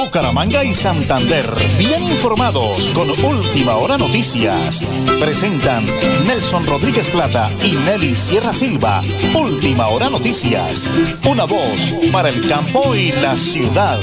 Bucaramanga 0.00 0.64
y 0.64 0.70
Santander, 0.70 1.44
bien 1.76 2.02
informados 2.02 2.88
con 2.94 3.10
Última 3.10 3.76
Hora 3.76 3.98
Noticias. 3.98 4.82
Presentan 5.20 5.84
Nelson 6.26 6.66
Rodríguez 6.66 7.10
Plata 7.10 7.50
y 7.62 7.76
Nelly 7.84 8.14
Sierra 8.14 8.54
Silva. 8.54 9.02
Última 9.38 9.88
Hora 9.88 10.08
Noticias. 10.08 10.86
Una 11.30 11.44
voz 11.44 11.94
para 12.10 12.30
el 12.30 12.48
campo 12.48 12.94
y 12.94 13.12
la 13.20 13.36
ciudad. 13.36 14.00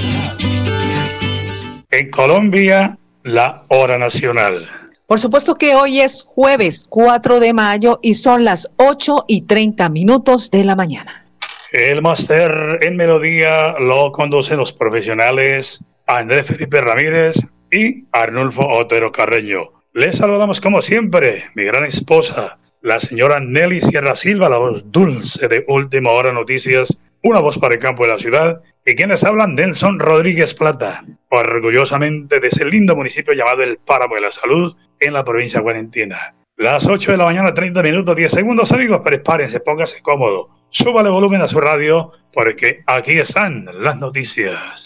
En 1.89 2.11
Colombia, 2.11 2.95
la 3.23 3.63
hora 3.69 3.97
nacional. 3.97 4.69
Por 5.07 5.19
supuesto 5.19 5.55
que 5.55 5.73
hoy 5.73 6.01
es 6.01 6.21
jueves 6.21 6.85
4 6.87 7.39
de 7.39 7.53
mayo 7.53 7.99
y 8.03 8.13
son 8.13 8.45
las 8.45 8.69
8 8.77 9.25
y 9.27 9.41
30 9.41 9.89
minutos 9.89 10.51
de 10.51 10.63
la 10.63 10.75
mañana. 10.75 11.26
El 11.71 12.01
máster 12.01 12.79
en 12.81 12.95
melodía 12.95 13.75
lo 13.77 14.13
conducen 14.13 14.57
los 14.57 14.71
profesionales 14.71 15.83
Andrés 16.05 16.47
Felipe 16.47 16.79
Ramírez 16.79 17.35
y 17.69 18.05
Arnulfo 18.13 18.65
Otero 18.65 19.11
Carreño. 19.11 19.73
Les 19.91 20.17
saludamos 20.17 20.61
como 20.61 20.81
siempre, 20.81 21.43
mi 21.55 21.65
gran 21.65 21.83
esposa, 21.83 22.57
la 22.81 23.01
señora 23.01 23.41
Nelly 23.41 23.81
Sierra 23.81 24.15
Silva, 24.15 24.47
la 24.47 24.59
voz 24.59 24.81
dulce 24.85 25.49
de 25.49 25.65
Última 25.67 26.11
Hora 26.11 26.31
Noticias, 26.31 26.97
una 27.21 27.41
voz 27.41 27.59
para 27.59 27.73
el 27.73 27.81
campo 27.81 28.03
de 28.03 28.13
la 28.13 28.19
ciudad, 28.19 28.61
y 28.85 28.95
quienes 28.95 29.25
hablan 29.25 29.55
Nelson 29.55 29.99
Rodríguez 29.99 30.53
Plata, 30.53 31.03
orgullosamente 31.29 32.39
de 32.39 32.47
ese 32.47 32.63
lindo 32.63 32.95
municipio 32.95 33.33
llamado 33.33 33.63
El 33.63 33.77
Páramo 33.77 34.15
de 34.15 34.21
la 34.21 34.31
Salud, 34.31 34.73
en 35.01 35.11
la 35.11 35.25
provincia 35.25 35.59
guarentina. 35.59 36.33
Las 36.55 36.87
8 36.87 37.11
de 37.11 37.17
la 37.17 37.25
mañana, 37.25 37.53
30 37.53 37.83
minutos, 37.83 38.15
10 38.15 38.31
segundos, 38.31 38.71
amigos, 38.71 39.01
prepárense, 39.03 39.59
póngase 39.59 40.01
cómodo, 40.01 40.49
súbale 40.69 41.09
volumen 41.09 41.41
a 41.41 41.47
su 41.47 41.59
radio, 41.59 42.11
porque 42.33 42.83
aquí 42.85 43.19
están 43.19 43.67
las 43.73 43.97
noticias. 43.97 44.83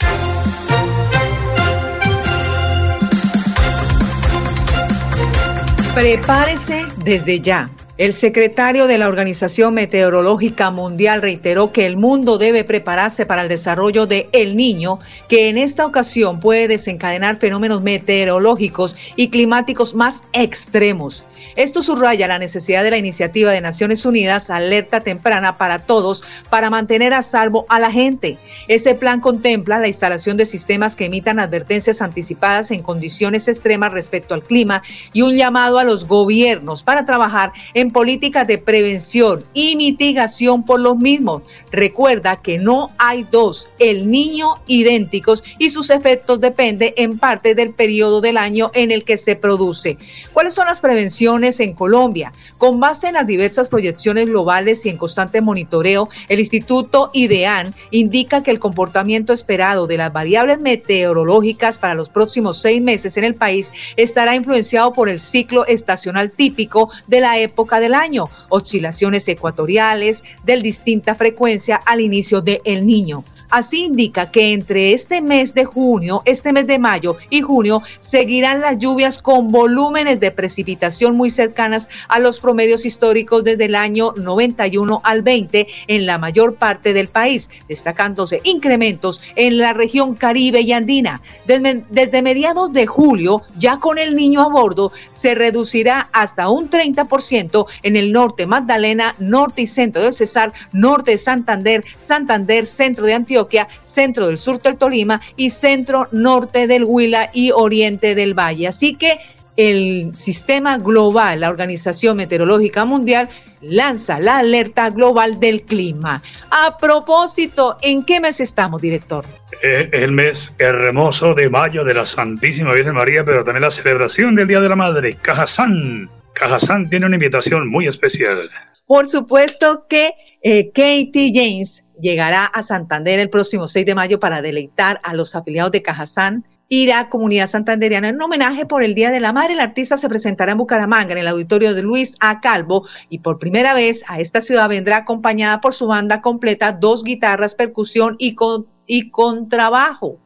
Prepárese 5.94 6.86
desde 7.03 7.41
ya. 7.41 7.69
El 8.02 8.13
secretario 8.13 8.88
de 8.88 8.97
la 8.97 9.07
Organización 9.07 9.75
Meteorológica 9.75 10.71
Mundial 10.71 11.21
reiteró 11.21 11.71
que 11.71 11.85
el 11.85 11.97
mundo 11.97 12.39
debe 12.39 12.63
prepararse 12.63 13.27
para 13.27 13.44
el 13.44 13.47
desarrollo 13.47 14.07
de 14.07 14.27
El 14.31 14.57
Niño, 14.57 14.97
que 15.30 15.49
en 15.49 15.59
esta 15.59 15.85
ocasión 15.85 16.39
puede 16.39 16.67
desencadenar 16.67 17.35
fenómenos 17.35 17.83
meteorológicos 17.83 18.95
y 19.16 19.29
climáticos 19.29 19.94
más 19.94 20.23
extremos. 20.33 21.23
Esto 21.55 21.83
subraya 21.83 22.27
la 22.27 22.39
necesidad 22.39 22.83
de 22.83 22.89
la 22.89 22.97
iniciativa 22.97 23.52
de 23.52 23.61
Naciones 23.61 24.03
Unidas 24.03 24.49
Alerta 24.49 25.02
Temprana 25.02 25.57
para 25.57 25.85
Todos 25.85 26.23
para 26.49 26.72
mantener 26.72 27.13
a 27.13 27.22
salvo 27.22 27.67
a 27.69 27.79
la 27.79 27.91
gente. 27.91 28.39
Ese 28.67 28.95
plan 28.95 29.19
contempla 29.19 29.77
la 29.77 29.88
instalación 29.88 30.38
de 30.38 30.47
sistemas 30.47 30.95
que 30.95 31.05
emitan 31.05 31.39
advertencias 31.39 32.02
anticipadas 32.02 32.72
en 32.72 32.81
condiciones 32.81 33.47
extremas 33.47 33.91
respecto 33.91 34.33
al 34.33 34.41
clima 34.41 34.81
y 35.13 35.22
un 35.22 35.35
llamado 35.35 35.77
a 35.77 35.83
los 35.83 36.07
gobiernos 36.07 36.81
para 36.81 37.05
trabajar 37.05 37.52
en 37.75 37.91
políticas 37.92 38.47
de 38.47 38.58
prevención 38.58 39.44
y 39.53 39.75
mitigación 39.75 40.64
por 40.64 40.80
los 40.80 40.97
mismos. 40.97 41.44
Recuerda 41.72 42.42
que 42.42 42.58
no 42.58 42.89
hay 42.97 43.25
dos, 43.30 43.70
el 43.80 44.09
niño 44.09 44.56
idénticos 44.67 45.44
y 45.58 45.70
sus 45.70 45.89
efectos 45.89 46.42
dependen 46.42 46.94
en 46.97 47.17
parte 47.17 47.56
del 47.56 47.72
periodo 47.72 48.22
del 48.22 48.38
año 48.38 48.72
en 48.73 48.92
el 48.92 49.03
que 49.03 49.17
se 49.17 49.36
produce. 49.36 49.97
¿Cuáles 50.34 50.53
son 50.53 50.66
las 50.67 50.80
prevenciones? 50.80 51.12
en 51.59 51.73
Colombia. 51.73 52.31
Con 52.58 52.80
base 52.80 53.08
en 53.08 53.14
las 53.14 53.28
diversas 53.28 53.67
proyecciones 53.67 54.28
globales 54.28 54.86
y 54.86 54.89
en 54.89 54.97
constante 54.97 55.42
monitoreo, 55.42 56.09
el 56.30 56.39
Instituto 56.39 57.09
IDEAN 57.14 57.73
indica 57.89 58.44
que 58.44 58.52
el 58.52 58.59
comportamiento 58.59 59.34
esperado 59.34 59.88
de 59.88 59.97
las 59.97 60.14
variables 60.14 60.59
meteorológicas 60.62 61.78
para 61.78 61.95
los 61.95 62.09
próximos 62.09 62.59
seis 62.59 62.81
meses 62.81 63.17
en 63.17 63.23
el 63.23 63.36
país 63.36 63.73
estará 63.97 64.36
influenciado 64.36 64.94
por 64.94 65.09
el 65.09 65.19
ciclo 65.19 65.66
estacional 65.66 66.31
típico 66.31 66.89
de 67.08 67.22
la 67.22 67.39
época 67.39 67.80
del 67.82 67.94
año, 67.94 68.30
oscilaciones 68.47 69.28
ecuatoriales 69.28 70.24
de 70.44 70.62
distinta 70.62 71.16
frecuencia 71.16 71.75
al 71.75 72.00
inicio 72.00 72.42
de 72.42 72.62
El 72.64 72.86
Niño. 72.86 73.24
Así 73.51 73.84
indica 73.84 74.31
que 74.31 74.53
entre 74.53 74.94
este 74.94 75.22
mes 75.22 75.53
de 75.53 75.66
junio, 75.66 76.22
este 76.23 76.53
mes 76.53 76.67
de 76.67 76.79
mayo 76.79 77.17
y 77.29 77.41
junio 77.41 77.84
seguirán 78.00 78.62
las 78.62 78.78
lluvias 78.78 79.19
con 79.19 79.50
volúmenes 79.50 80.22
de 80.22 80.31
precipitación 80.31 81.17
muy 81.17 81.29
cercanas 81.29 81.90
a 82.07 82.19
los 82.19 82.40
promedios 82.40 82.85
históricos 82.85 83.44
desde 83.44 83.66
el 83.66 83.75
año 83.75 84.13
91 84.16 85.01
al 85.03 85.22
20 85.22 85.67
en 85.88 86.06
la 86.06 86.17
mayor 86.17 86.56
parte 86.56 86.94
del 86.94 87.09
país, 87.09 87.50
destacándose 87.67 88.40
incrementos 88.45 89.19
en 89.35 89.57
la 89.57 89.73
región 89.73 90.16
Caribe 90.16 90.61
y 90.61 90.72
Andina. 90.72 91.22
Desde, 91.45 92.22
mediados 92.22 92.72
de 92.72 92.88
julio, 92.88 93.41
ya 93.57 93.79
con 93.79 93.97
el 93.97 94.16
niño 94.16 94.44
a 94.44 94.47
bordo, 94.47 94.94
se 95.11 95.35
reducirá 95.35 96.09
hasta 96.13 96.47
un 96.47 96.69
30% 96.69 97.66
en 97.84 97.97
el 97.97 98.13
norte 98.13 98.45
Magdalena, 98.45 99.13
norte 99.19 99.63
y 99.63 99.67
centro 99.67 100.03
del 100.03 100.13
Cesar, 100.13 100.53
norte 100.72 101.11
de 101.11 101.17
Santander, 101.17 101.84
Santander, 101.97 102.66
centro 102.66 103.06
de 103.06 103.13
Antioquia 103.13 103.41
centro 103.84 104.28
del 104.28 104.38
sur 104.38 104.62
del 104.62 104.78
Tolima 104.78 105.22
y 105.35 105.50
centro 105.50 106.07
norte 106.12 106.68
del 106.68 106.84
Huila 106.84 107.29
y 107.34 107.52
oriente 107.52 108.16
del 108.16 108.34
Valle. 108.34 108.68
Así 108.68 108.96
que 108.96 109.19
el 109.57 110.16
sistema 110.16 110.78
global, 110.78 111.41
la 111.41 111.50
Organización 111.50 112.18
Meteorológica 112.18 112.85
Mundial, 112.85 113.29
lanza 113.62 114.19
la 114.19 114.40
alerta 114.40 114.90
global 114.90 115.40
del 115.40 115.63
clima. 115.63 116.22
A 116.50 116.78
propósito, 116.78 117.78
¿en 117.81 118.03
qué 118.03 118.19
mes 118.19 118.40
estamos, 118.40 118.81
director? 118.81 119.25
Eh, 119.62 119.90
el 119.91 120.12
mes 120.12 120.53
hermoso 120.58 121.34
de 121.34 121.50
mayo 121.50 121.84
de 121.84 121.94
la 121.94 122.06
Santísima 122.06 122.73
Virgen 122.73 122.96
María, 122.96 123.23
pero 123.23 123.44
también 123.44 123.63
la 123.63 123.72
celebración 123.72 124.35
del 124.35 124.47
Día 124.47 124.62
de 124.62 124.69
la 124.69 124.75
Madre, 124.75 125.16
Cajazán. 125.22 126.09
Cajazán 126.34 126.90
tiene 126.90 127.06
una 127.06 127.18
invitación 127.18 127.68
muy 127.68 127.88
especial. 127.88 128.50
Por 128.88 129.09
supuesto 129.09 129.85
que 129.88 130.13
eh, 130.41 130.72
Katie 130.73 131.31
James 131.34 131.85
llegará 132.01 132.45
a 132.45 132.63
Santander 132.63 133.19
el 133.19 133.29
próximo 133.29 133.67
6 133.67 133.85
de 133.85 133.95
mayo 133.95 134.19
para 134.19 134.41
deleitar 134.41 135.00
a 135.03 135.13
los 135.13 135.35
afiliados 135.35 135.72
de 135.72 135.81
Cajazán 135.81 136.45
y 136.67 136.88
la 136.88 137.09
comunidad 137.09 137.47
santanderiana 137.47 138.09
en 138.09 138.22
homenaje 138.22 138.66
por 138.66 138.81
el 138.81 138.95
Día 138.95 139.12
de 139.12 139.19
la 139.19 139.34
Madre. 139.34 139.53
El 139.53 139.59
artista 139.59 139.97
se 139.97 140.07
presentará 140.07 140.53
en 140.53 140.57
Bucaramanga, 140.57 141.11
en 141.11 141.17
el 141.17 141.28
auditorio 141.28 141.73
de 141.73 141.84
Luis 141.84 142.16
A. 142.22 142.40
Calvo, 142.40 142.88
y 143.09 143.19
por 143.19 143.40
primera 143.40 143.73
vez 143.73 144.06
a 144.07 144.19
esta 144.19 144.40
ciudad 144.40 144.69
vendrá 144.69 144.97
acompañada 144.97 145.59
por 145.59 145.73
su 145.73 145.88
banda 145.88 146.22
completa, 146.22 146.72
dos 146.72 147.03
guitarras, 147.03 147.56
percusión 147.56 148.16
y, 148.19 148.35
con, 148.35 148.67
y 148.88 149.09
contrabajo 149.11 150.19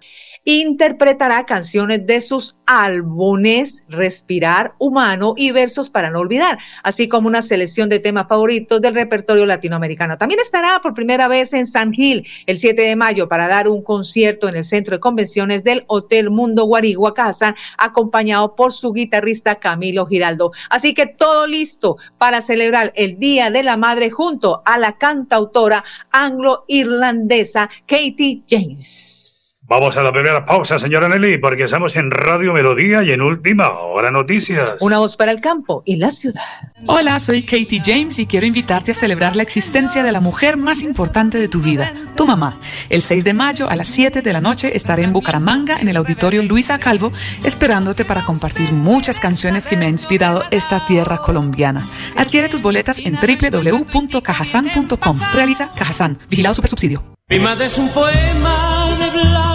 interpretará 0.46 1.46
canciones 1.46 2.06
de 2.06 2.22
sus 2.22 2.56
álbumes 2.68 3.84
Respirar 3.90 4.74
Humano 4.78 5.34
y 5.36 5.52
Versos 5.52 5.90
para 5.90 6.12
no 6.12 6.20
olvidar, 6.20 6.60
así 6.84 7.08
como 7.08 7.28
una 7.28 7.42
selección 7.42 7.90
de 7.90 8.00
temas 8.00 8.28
favoritos 8.28 8.80
del 8.80 8.94
repertorio 8.94 9.46
latinoamericano. 9.46 10.18
También 10.18 10.40
estará 10.40 10.80
por 10.82 10.94
primera 10.94 11.28
vez 11.28 11.54
en 11.54 11.66
San 11.66 11.92
Gil 11.92 12.28
el 12.46 12.58
7 12.58 12.82
de 12.82 12.96
mayo 12.96 13.28
para 13.28 13.48
dar 13.48 13.68
un 13.68 13.84
concierto 13.84 14.48
en 14.48 14.56
el 14.56 14.64
centro 14.64 14.96
de 14.96 15.00
convenciones 15.00 15.64
del 15.64 15.84
Hotel 15.88 16.30
Mundo 16.30 16.66
Guarigua 16.66 17.14
Casa, 17.14 17.56
acompañado 17.78 18.56
por 18.56 18.72
su 18.72 18.94
guitarrista 18.94 19.56
Camilo 19.56 20.06
Giraldo. 20.06 20.52
Así 20.70 20.94
que 20.94 21.08
todo 21.08 21.48
listo 21.48 21.98
para 22.20 22.42
celebrar 22.42 22.94
el 22.96 23.18
Día 23.18 23.50
de 23.50 23.64
la 23.64 23.78
Madre 23.78 24.12
junto 24.12 24.62
a 24.66 24.78
la 24.78 24.98
cantautora 24.98 25.84
anglo-irlandesa 26.12 27.70
Katie 27.88 28.44
James. 28.48 29.35
Vamos 29.68 29.98
a 29.98 30.04
la 30.04 30.14
primera 30.14 30.46
pausa, 30.46 30.78
señora 30.78 31.10
Nelly, 31.10 31.40
porque 31.40 31.64
estamos 31.64 31.96
en 31.96 32.12
Radio 32.12 32.54
Melodía 32.54 33.02
y 33.02 33.12
en 33.12 33.22
Última 33.22 33.70
Hora 33.70 34.12
Noticias. 34.12 34.76
Una 34.80 35.00
voz 35.00 35.18
para 35.18 35.32
el 35.32 35.42
campo 35.42 35.82
y 35.88 35.96
la 35.96 36.12
ciudad. 36.12 36.44
Hola, 36.86 37.18
soy 37.18 37.42
Katie 37.42 37.82
James 37.84 38.20
y 38.20 38.28
quiero 38.28 38.46
invitarte 38.46 38.92
a 38.92 38.94
celebrar 38.94 39.36
la 39.36 39.42
existencia 39.42 40.04
de 40.04 40.12
la 40.12 40.22
mujer 40.22 40.58
más 40.58 40.84
importante 40.84 41.40
de 41.40 41.48
tu 41.48 41.62
vida, 41.62 41.92
tu 42.16 42.28
mamá. 42.28 42.60
El 42.92 43.02
6 43.02 43.24
de 43.24 43.34
mayo 43.34 43.68
a 43.68 43.76
las 43.76 43.88
7 43.88 44.22
de 44.22 44.34
la 44.34 44.40
noche 44.40 44.78
estaré 44.78 45.02
en 45.02 45.14
Bucaramanga, 45.14 45.80
en 45.80 45.88
el 45.88 45.98
auditorio 45.98 46.44
Luisa 46.44 46.78
Calvo, 46.78 47.12
esperándote 47.44 48.06
para 48.06 48.24
compartir 48.24 48.72
muchas 48.72 49.20
canciones 49.20 49.66
que 49.66 49.78
me 49.78 49.86
han 49.86 49.94
inspirado 49.94 50.44
esta 50.52 50.86
tierra 50.86 51.18
colombiana. 51.18 51.90
Adquiere 52.16 52.50
tus 52.50 52.62
boletas 52.62 53.00
en 53.00 53.16
www.cajasan.com. 53.16 55.20
Realiza 55.34 55.72
Cajazán, 55.76 56.20
vigilado 56.30 56.54
super 56.54 56.70
subsidio. 56.70 57.02
Mi 57.28 57.40
madre 57.40 57.66
es 57.66 57.80
un 57.80 57.90
poema 57.90 58.96
de 59.00 59.08
cabellera. 59.08 59.55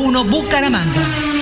1 0.00 0.24
Bucaramanga. 0.24 1.39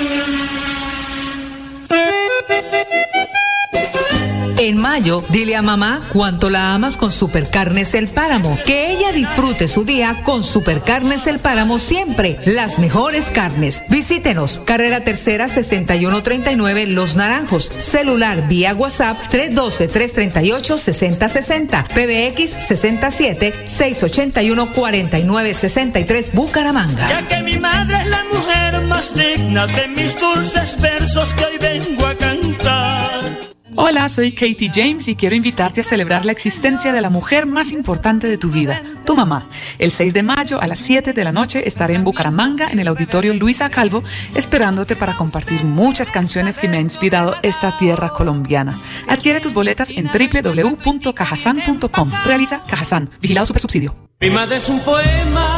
En 4.61 4.77
mayo, 4.77 5.23
dile 5.29 5.55
a 5.55 5.63
mamá 5.63 6.01
cuánto 6.13 6.51
la 6.51 6.75
amas 6.75 6.97
con 6.97 7.13
Supercarnes 7.13 7.95
El 7.95 8.09
Páramo. 8.09 8.59
Que 8.67 8.91
ella 8.91 9.13
disfrute 9.13 9.69
su 9.69 9.85
día 9.85 10.17
con 10.25 10.43
Supercarnes 10.43 11.29
El 11.29 11.39
Páramo 11.39 11.79
siempre. 11.79 12.41
Las 12.45 12.81
mejores 12.81 13.31
carnes. 13.31 13.85
Visítenos. 13.89 14.61
Carrera 14.65 15.05
Tercera 15.05 15.47
6139 15.47 16.89
Los 16.89 17.15
Naranjos. 17.15 17.71
Celular 17.77 18.49
vía 18.49 18.75
WhatsApp 18.75 19.17
312-338-6060. 19.31 21.87
PBX 21.87 22.51
67 22.51 23.55
681 23.65 24.73
4963 24.75 26.35
Bucaramanga. 26.35 27.07
Ya 27.07 27.29
que 27.29 27.45
mi 27.45 27.61
madre 27.61 28.01
es 28.01 28.09
la 28.09 28.25
mujer 28.33 28.83
más 28.87 29.15
digna 29.15 29.69
de 29.69 29.87
mis 29.87 30.19
dulces 30.19 30.77
versos 30.81 31.33
que 31.35 31.45
hoy 31.45 31.59
vengo 31.59 32.07
a 32.07 32.17
cantar. 32.17 33.38
Hola, 33.81 34.09
soy 34.09 34.33
Katie 34.33 34.73
James 34.75 35.07
y 35.07 35.15
quiero 35.15 35.37
invitarte 35.37 35.83
a 35.83 35.85
celebrar 35.85 36.25
la 36.25 36.33
existencia 36.33 36.93
de 36.93 37.01
la 37.01 37.11
mujer 37.11 37.47
más 37.47 37.71
importante 37.71 38.27
de 38.27 38.37
tu 38.37 38.51
vida, 38.51 38.83
tu 39.07 39.15
mamá. 39.15 39.49
El 39.79 39.93
6 39.93 40.15
de 40.15 40.25
mayo 40.25 40.61
a 40.61 40.67
las 40.67 40.81
7 40.81 41.13
de 41.13 41.23
la 41.23 41.31
noche 41.31 41.63
estaré 41.65 41.95
en 41.95 42.03
Bucaramanga, 42.03 42.71
en 42.73 42.81
el 42.81 42.89
auditorio 42.89 43.35
Luisa 43.35 43.71
Calvo, 43.71 44.03
esperándote 44.35 44.97
para 44.97 45.15
compartir 45.15 45.65
muchas 45.65 46.11
canciones 46.11 46.59
que 46.59 46.67
me 46.67 46.79
han 46.79 46.83
inspirado 46.83 47.37
esta 47.43 47.77
tierra 47.77 48.09
colombiana. 48.09 48.77
Adquiere 49.07 49.39
tus 49.39 49.55
boletas 49.55 49.93
en 49.93 50.09
www.cajasan.com. 50.09 52.11
Realiza 52.25 52.65
Cajasan, 52.67 53.11
vigilado 53.21 53.47
super 53.47 53.63
subsidio. 53.63 53.95
Mi 54.21 54.31
madre 54.31 54.57
es 54.57 54.69
un 54.69 54.81
poema. 54.81 55.58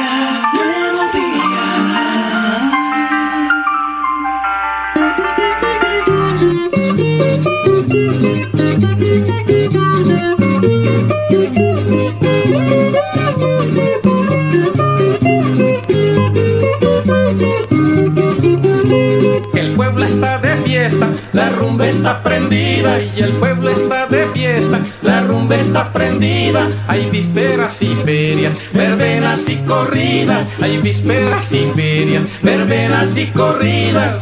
fiesta, 20.71 21.09
la 21.33 21.49
rumba 21.49 21.85
está 21.85 22.23
prendida 22.23 22.97
y 23.01 23.19
el 23.19 23.31
pueblo 23.33 23.69
está 23.71 24.07
de 24.07 24.25
fiesta, 24.27 24.79
la 25.01 25.19
rumba 25.19 25.55
está 25.55 25.91
prendida. 25.91 26.65
Hay 26.87 27.09
vísperas 27.09 27.81
y 27.81 27.87
ferias, 27.87 28.53
verbenas 28.71 29.49
y 29.49 29.57
corridas, 29.57 30.47
hay 30.61 30.77
vísperas 30.77 31.51
y 31.51 31.65
ferias, 31.75 32.23
verbenas 32.41 33.17
y 33.17 33.27
corridas. 33.27 34.15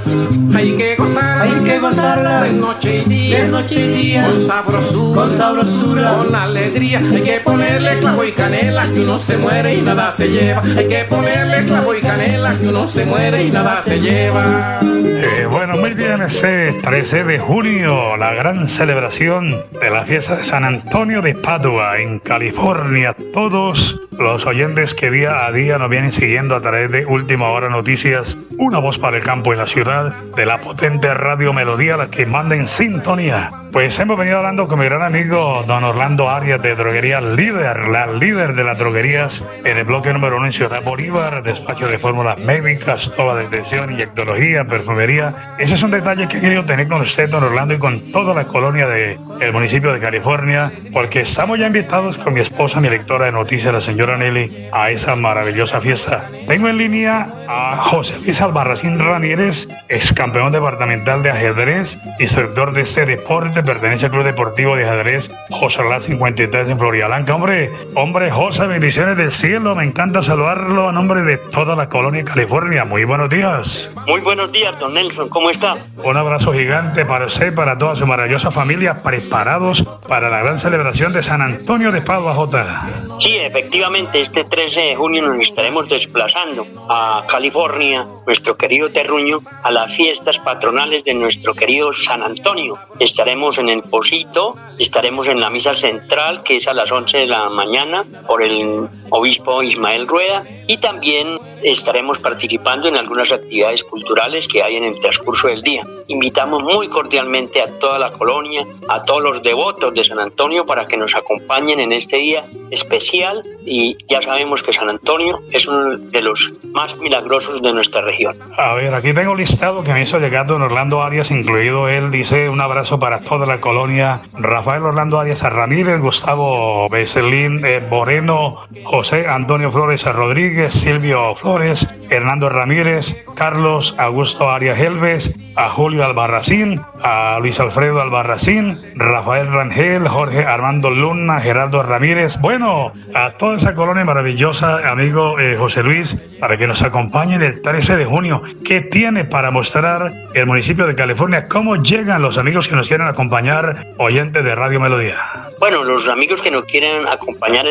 Hay 0.56 0.72
que 0.72 0.96
gozar, 0.96 1.42
hay 1.42 1.54
que 1.64 1.80
gozarla 1.80 2.44
de 2.44 2.54
noche 2.54 3.04
y 3.06 3.10
día, 3.10 3.44
de 3.44 3.52
noche 3.52 3.86
y 3.86 3.88
día, 3.88 4.24
con 4.24 4.42
sabrosura, 4.42 5.22
con 5.22 5.38
sabrosura, 5.38 6.18
con 6.18 6.36
alegría. 6.36 7.00
Hay 7.00 7.22
que 7.22 7.40
ponerle 7.42 8.00
clavo 8.00 8.24
y 8.24 8.32
canela 8.32 8.88
que 8.92 9.02
uno 9.02 9.20
se 9.20 9.38
muere 9.38 9.76
y 9.76 9.82
nada 9.84 10.12
se 10.12 10.28
lleva. 10.28 10.64
Hay 10.76 10.88
que 10.88 11.06
ponerle 11.06 11.66
clavo 11.66 11.94
y 11.94 12.02
canela 12.02 12.58
que 12.58 12.68
uno 12.68 12.88
se 12.88 13.06
muere 13.06 13.44
y 13.46 13.52
nada 13.52 13.82
se 13.84 14.00
lleva. 14.00 14.80
Eh, 14.82 15.46
bueno, 15.50 15.78
muy 15.78 15.94
bien, 15.94 16.22
ese 16.40 16.72
13 16.72 17.26
de 17.26 17.38
junio, 17.40 18.16
la 18.16 18.34
gran 18.34 18.66
celebración 18.70 19.62
de 19.82 19.90
la 19.90 20.06
fiesta 20.06 20.38
de 20.38 20.46
San 20.46 20.64
Antonio 20.64 21.22
de 21.22 21.36
Padua, 21.36 21.98
en 21.98 22.20
California. 22.20 23.14
Todos 23.34 24.00
los 24.12 24.46
oyentes 24.46 24.94
que 24.94 25.12
día 25.12 25.46
a 25.46 25.52
día 25.52 25.78
nos 25.78 25.90
vienen 25.90 26.14
siguiendo 26.14 26.56
a 26.56 26.62
través 26.62 26.90
de 26.94 27.06
Última 27.06 27.50
Hora 27.50 27.68
Noticias, 27.68 28.38
una 28.58 28.80
voz 28.80 28.98
para 28.98 29.18
el 29.18 29.24
campo 29.24 29.54
y 29.54 29.58
la 29.58 29.66
ciudad, 29.66 30.14
de 30.38 30.46
la 30.46 30.62
potente 30.62 31.14
Radio 31.14 31.52
Melodía, 31.52 31.98
la 31.98 32.10
que 32.10 32.26
manda 32.26 32.56
en 32.56 32.70
sintonía. 32.70 33.50
Pues 33.72 34.00
hemos 34.00 34.18
venido 34.18 34.38
hablando 34.38 34.68
con 34.68 34.80
mi 34.80 34.86
gran 34.86 35.04
amigo 35.04 35.64
don 35.68 35.84
Orlando 35.84 36.28
Arias 36.28 36.60
de 36.62 36.74
Droguería 36.74 37.22
Líder, 37.22 37.88
la 37.90 38.08
líder 38.08 38.56
de 38.56 38.64
las 38.64 38.80
droguerías 38.80 39.44
en 39.64 39.78
el 39.78 39.84
bloque 39.84 40.12
número 40.12 40.38
uno 40.38 40.48
en 40.48 40.54
Ciudad 40.54 40.84
Bolívar, 40.84 41.44
despacho 41.44 41.88
de 41.88 42.00
fórmulas 42.00 42.40
médicas, 42.40 43.12
toda 43.16 43.36
de 43.36 43.44
detención, 43.44 43.92
inyectología, 43.94 44.66
perfumería. 44.66 45.56
Ese 45.60 45.76
es 45.76 45.84
un 45.84 45.92
detalle 45.92 46.28
que 46.30 46.38
he 46.38 46.42
querido 46.42 46.64
tener 46.64 46.88
con 46.88 47.02
usted, 47.02 47.30
don 47.30 47.44
Orlando, 47.44 47.74
y 47.74 47.80
con 47.80 48.00
toda 48.12 48.34
la 48.34 48.46
colonia 48.46 48.88
del 48.88 49.52
municipio 49.52 49.92
de 49.92 50.00
California, 50.00 50.72
porque 50.94 51.22
estamos 51.22 51.60
ya 51.60 51.68
invitados 51.68 52.18
con 52.18 52.34
mi 52.34 52.40
esposa, 52.40 52.80
mi 52.80 52.90
lectora 52.90 53.26
de 53.26 53.32
noticias, 53.32 53.74
la 53.74 53.82
señora 53.82 54.16
Nelly, 54.18 54.70
a 54.72 54.92
esa 54.92 55.16
maravillosa 55.16 55.82
fiesta. 55.82 56.24
Tengo 56.48 56.70
en 56.70 56.78
línea 56.78 57.28
a 57.48 57.78
José 57.78 58.18
Luis 58.20 58.40
Albarracín 58.42 59.00
Ramírez, 59.00 59.68
ex 59.90 60.14
campeón 60.14 60.52
departamental 60.52 61.24
de 61.24 61.32
ajedrez, 61.32 62.00
instructor 62.20 62.74
de 62.74 62.82
este 62.82 63.06
deporte, 63.06 63.64
pertenece 63.64 64.06
al 64.06 64.12
Club 64.12 64.24
Deportivo 64.24 64.76
de 64.76 64.86
Ajedrez 64.86 65.30
José 65.50 65.84
La 65.84 66.00
53 66.00 66.70
en 66.70 66.78
Florida 66.78 67.08
Blanca. 67.08 67.36
Hombre, 67.36 67.72
hombre, 67.96 68.30
José, 68.30 68.68
bendiciones 68.68 69.18
del 69.18 69.32
cielo, 69.32 69.76
me 69.76 69.84
encanta 69.84 70.22
saludarlo 70.22 70.90
a 70.90 70.92
nombre 70.92 71.24
de 71.24 71.38
toda 71.38 71.76
la 71.76 71.90
colonia 71.90 72.24
de 72.24 72.30
California. 72.30 72.86
Muy 72.86 73.04
buenos 73.04 73.30
días. 73.30 73.90
Muy 74.06 74.22
buenos 74.22 74.52
días, 74.52 74.78
don 74.80 74.94
Nelson, 74.94 75.30
¿cómo 75.30 75.50
está? 75.50 75.78
Abrazo 76.20 76.52
gigante 76.54 77.06
para 77.06 77.26
usted, 77.26 77.56
para 77.56 77.78
toda 77.78 77.96
su 77.96 78.06
maravillosa 78.06 78.52
familia, 78.52 78.96
preparados 78.96 79.84
para 80.08 80.30
la 80.30 80.40
gran 80.40 80.60
celebración 80.60 81.14
de 81.14 81.24
San 81.24 81.42
Antonio 81.42 81.92
de 81.92 82.02
Padua 82.02 82.34
J. 82.36 82.88
Sí, 83.18 83.36
efectivamente, 83.38 84.22
este 84.22 84.44
13 84.44 84.80
de 84.82 84.96
junio 84.96 85.22
nos 85.22 85.42
estaremos 85.42 85.90
desplazando 85.90 86.66
a 86.90 87.24
California, 87.28 88.06
nuestro 88.26 88.56
querido 88.56 88.92
terruño, 88.92 89.40
a 89.64 89.72
las 89.72 89.96
fiestas 89.96 90.38
patronales 90.40 91.04
de 91.04 91.14
nuestro 91.14 91.54
querido 91.54 91.92
San 91.94 92.22
Antonio. 92.22 92.78
Estaremos 93.00 93.58
en 93.58 93.70
el 93.70 93.84
Posito, 93.84 94.56
estaremos 94.78 95.28
en 95.28 95.40
la 95.40 95.50
misa 95.50 95.74
central, 95.74 96.44
que 96.44 96.58
es 96.58 96.68
a 96.68 96.74
las 96.74 96.92
11 96.92 97.18
de 97.18 97.28
la 97.28 97.50
mañana, 97.50 98.04
por 98.28 98.44
el 98.44 98.88
obispo 99.10 99.64
Ismael 99.64 100.08
Rueda, 100.08 100.44
y 100.68 100.78
también 100.78 101.40
estaremos 101.64 102.20
participando 102.20 102.88
en 102.88 102.98
algunas 102.98 103.32
actividades 103.32 103.84
culturales 103.84 104.48
que 104.48 104.62
hay 104.62 104.78
en 104.78 104.84
el 104.84 105.00
transcurso 105.00 105.48
del 105.48 105.62
día. 105.62 105.84
Invitamos 106.10 106.64
muy 106.64 106.88
cordialmente 106.88 107.62
a 107.62 107.68
toda 107.80 108.00
la 108.00 108.12
colonia, 108.12 108.66
a 108.88 109.04
todos 109.04 109.22
los 109.22 109.44
devotos 109.44 109.94
de 109.94 110.04
San 110.04 110.20
Antonio 110.20 110.66
para 110.66 110.86
que 110.86 110.98
nos 110.98 111.16
acompañen 111.16 111.80
en 111.80 111.92
este 111.92 112.18
día 112.18 112.44
especial 112.72 113.44
y 113.64 113.96
ya 114.08 114.20
sabemos 114.20 114.64
que 114.64 114.74
San 114.74 114.90
Antonio 114.90 115.38
es 115.52 115.68
uno 115.68 115.98
de 115.98 116.22
los 116.24 116.52
más 116.74 116.98
milagrosos 116.98 117.62
de 117.62 117.74
nuestra 117.74 118.02
región. 118.02 118.40
A 118.58 118.74
ver, 118.74 118.92
aquí 118.96 119.14
tengo 119.14 119.36
listado 119.36 119.84
que 119.84 119.94
me 119.94 120.02
hizo 120.02 120.18
llegar 120.18 120.48
don 120.48 120.64
Orlando 120.64 121.04
Arias, 121.04 121.30
incluido 121.30 121.88
él, 121.88 122.10
dice 122.10 122.50
un 122.50 122.60
abrazo 122.60 123.00
para 123.00 123.20
toda 123.22 123.46
la 123.46 123.60
colonia. 123.60 124.22
Rafael 124.34 124.84
Orlando 124.84 125.20
Arias 125.20 125.44
Ramírez, 125.44 126.02
Gustavo 126.02 126.90
Becelín 126.90 127.64
eh, 127.64 127.82
Moreno, 127.88 128.56
José 128.84 129.28
Antonio 129.28 129.72
Flores 129.72 130.04
Rodríguez, 130.06 130.74
Silvio 130.74 131.36
Flores, 131.36 131.88
Hernando 132.10 132.50
Ramírez, 132.50 133.16
Carlos 133.36 133.94
Augusto 134.00 134.50
Arias 134.50 134.80
Helves, 134.80 135.32
a 135.56 135.70
Julio 135.70 135.99
Albarracín, 136.04 136.82
a 137.02 137.40
Luis 137.40 137.60
Alfredo 137.60 138.02
Albarracín, 138.02 138.80
Rafael 138.96 139.48
Rangel, 139.48 140.08
Jorge 140.08 140.46
Armando 140.46 140.90
Luna, 140.90 141.42
Gerardo 141.42 141.84
Ramírez. 141.84 142.38
Bueno, 142.40 142.92
a 143.14 143.32
toda 143.38 143.58
esa 143.58 143.74
colonia 143.74 144.06
maravillosa, 144.06 144.90
amigo 144.90 145.40
eh, 145.40 145.56
José 145.58 145.84
Luis, 145.84 146.16
para 146.40 146.58
que 146.58 146.68
nos 146.68 146.82
acompañen 146.82 147.42
el 147.42 147.62
13 147.62 147.98
de 147.98 148.06
junio. 148.06 148.42
¿Qué 148.66 148.82
tiene 148.82 149.26
para 149.26 149.52
mostrar 149.52 150.12
el 150.34 150.46
municipio 150.46 150.88
de 150.88 150.96
California? 150.96 151.48
¿Cómo 151.48 151.76
llegan 151.78 152.22
los 152.22 152.38
amigos 152.38 152.68
que 152.68 152.76
nos 152.76 152.88
quieren 152.88 153.08
acompañar, 153.08 153.76
oyentes 153.98 154.44
de 154.44 154.56
Radio 154.56 154.80
Melodía? 154.80 155.18
Bueno, 155.60 155.84
los 155.84 156.08
amigos 156.08 156.42
que 156.42 156.52
nos 156.52 156.64
quieren 156.66 157.08
acompañar 157.08 157.66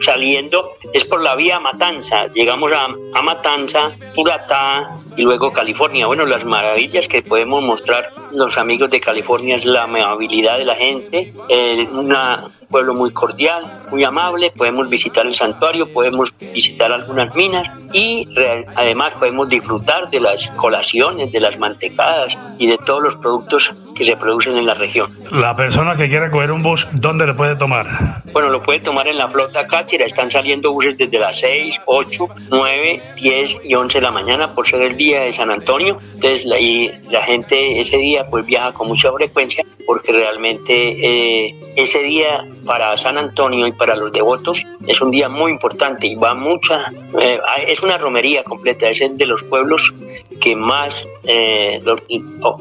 saliendo 0.00 0.70
es 0.94 1.04
por 1.04 1.20
la 1.22 1.36
vía 1.36 1.60
Matanza. 1.60 2.28
Llegamos 2.28 2.72
a, 2.72 2.86
a 3.18 3.22
Matanza, 3.22 3.92
Puratá 4.14 4.88
y 5.16 5.22
luego 5.22 5.52
California. 5.52 6.06
Bueno, 6.06 6.24
las 6.24 6.44
maravillas 6.44 7.06
que 7.08 7.22
podemos 7.22 7.55
mostrar 7.62 8.12
los 8.32 8.58
amigos 8.58 8.90
de 8.90 9.00
California 9.00 9.56
es 9.56 9.64
la 9.64 9.84
amabilidad 9.84 10.58
de 10.58 10.64
la 10.64 10.74
gente, 10.74 11.32
eh, 11.48 11.88
una 11.92 12.50
pueblo 12.68 12.94
muy 12.94 13.12
cordial, 13.12 13.86
muy 13.90 14.04
amable, 14.04 14.52
podemos 14.56 14.88
visitar 14.88 15.26
el 15.26 15.34
santuario, 15.34 15.92
podemos 15.92 16.34
visitar 16.38 16.92
algunas 16.92 17.34
minas 17.34 17.70
y 17.92 18.26
además 18.74 19.14
podemos 19.18 19.48
disfrutar 19.48 20.10
de 20.10 20.20
las 20.20 20.48
colaciones, 20.50 21.32
de 21.32 21.40
las 21.40 21.58
mantecadas 21.58 22.36
y 22.58 22.66
de 22.66 22.78
todos 22.78 23.02
los 23.02 23.16
productos 23.16 23.74
que 23.94 24.04
se 24.04 24.16
producen 24.16 24.56
en 24.56 24.66
la 24.66 24.74
región. 24.74 25.16
La 25.30 25.56
persona 25.56 25.96
que 25.96 26.08
quiera 26.08 26.30
coger 26.30 26.50
un 26.50 26.62
bus, 26.62 26.86
¿dónde 26.92 27.26
le 27.26 27.34
puede 27.34 27.56
tomar? 27.56 28.22
Bueno, 28.32 28.50
lo 28.50 28.62
puede 28.62 28.80
tomar 28.80 29.08
en 29.08 29.16
la 29.16 29.28
flota 29.28 29.66
Cáchira, 29.66 30.04
están 30.04 30.30
saliendo 30.30 30.72
buses 30.72 30.98
desde 30.98 31.18
las 31.18 31.38
6, 31.40 31.80
8, 31.86 32.28
9, 32.50 33.02
10 33.16 33.60
y 33.64 33.74
11 33.74 33.98
de 33.98 34.02
la 34.02 34.10
mañana 34.10 34.54
por 34.54 34.66
ser 34.66 34.82
el 34.82 34.96
día 34.96 35.22
de 35.22 35.32
San 35.32 35.50
Antonio, 35.50 35.98
entonces 36.14 36.44
la, 36.44 36.58
y 36.58 36.92
la 37.08 37.22
gente 37.22 37.45
ese 37.50 37.98
día 37.98 38.26
pues 38.28 38.44
viaja 38.44 38.72
con 38.72 38.88
mucha 38.88 39.12
frecuencia 39.12 39.64
porque 39.86 40.12
realmente 40.12 40.72
eh, 40.74 41.54
ese 41.76 42.02
día 42.02 42.44
para 42.64 42.96
San 42.96 43.18
Antonio 43.18 43.66
y 43.66 43.72
para 43.72 43.94
los 43.94 44.12
devotos 44.12 44.64
es 44.86 45.00
un 45.00 45.10
día 45.10 45.28
muy 45.28 45.52
importante 45.52 46.06
y 46.06 46.14
va 46.14 46.34
mucha, 46.34 46.92
eh, 47.20 47.40
es 47.66 47.82
una 47.82 47.98
romería 47.98 48.42
completa, 48.42 48.88
es 48.88 49.16
de 49.16 49.26
los 49.26 49.42
pueblos 49.44 49.92
que 50.40 50.56
más 50.56 51.06
eh, 51.24 51.82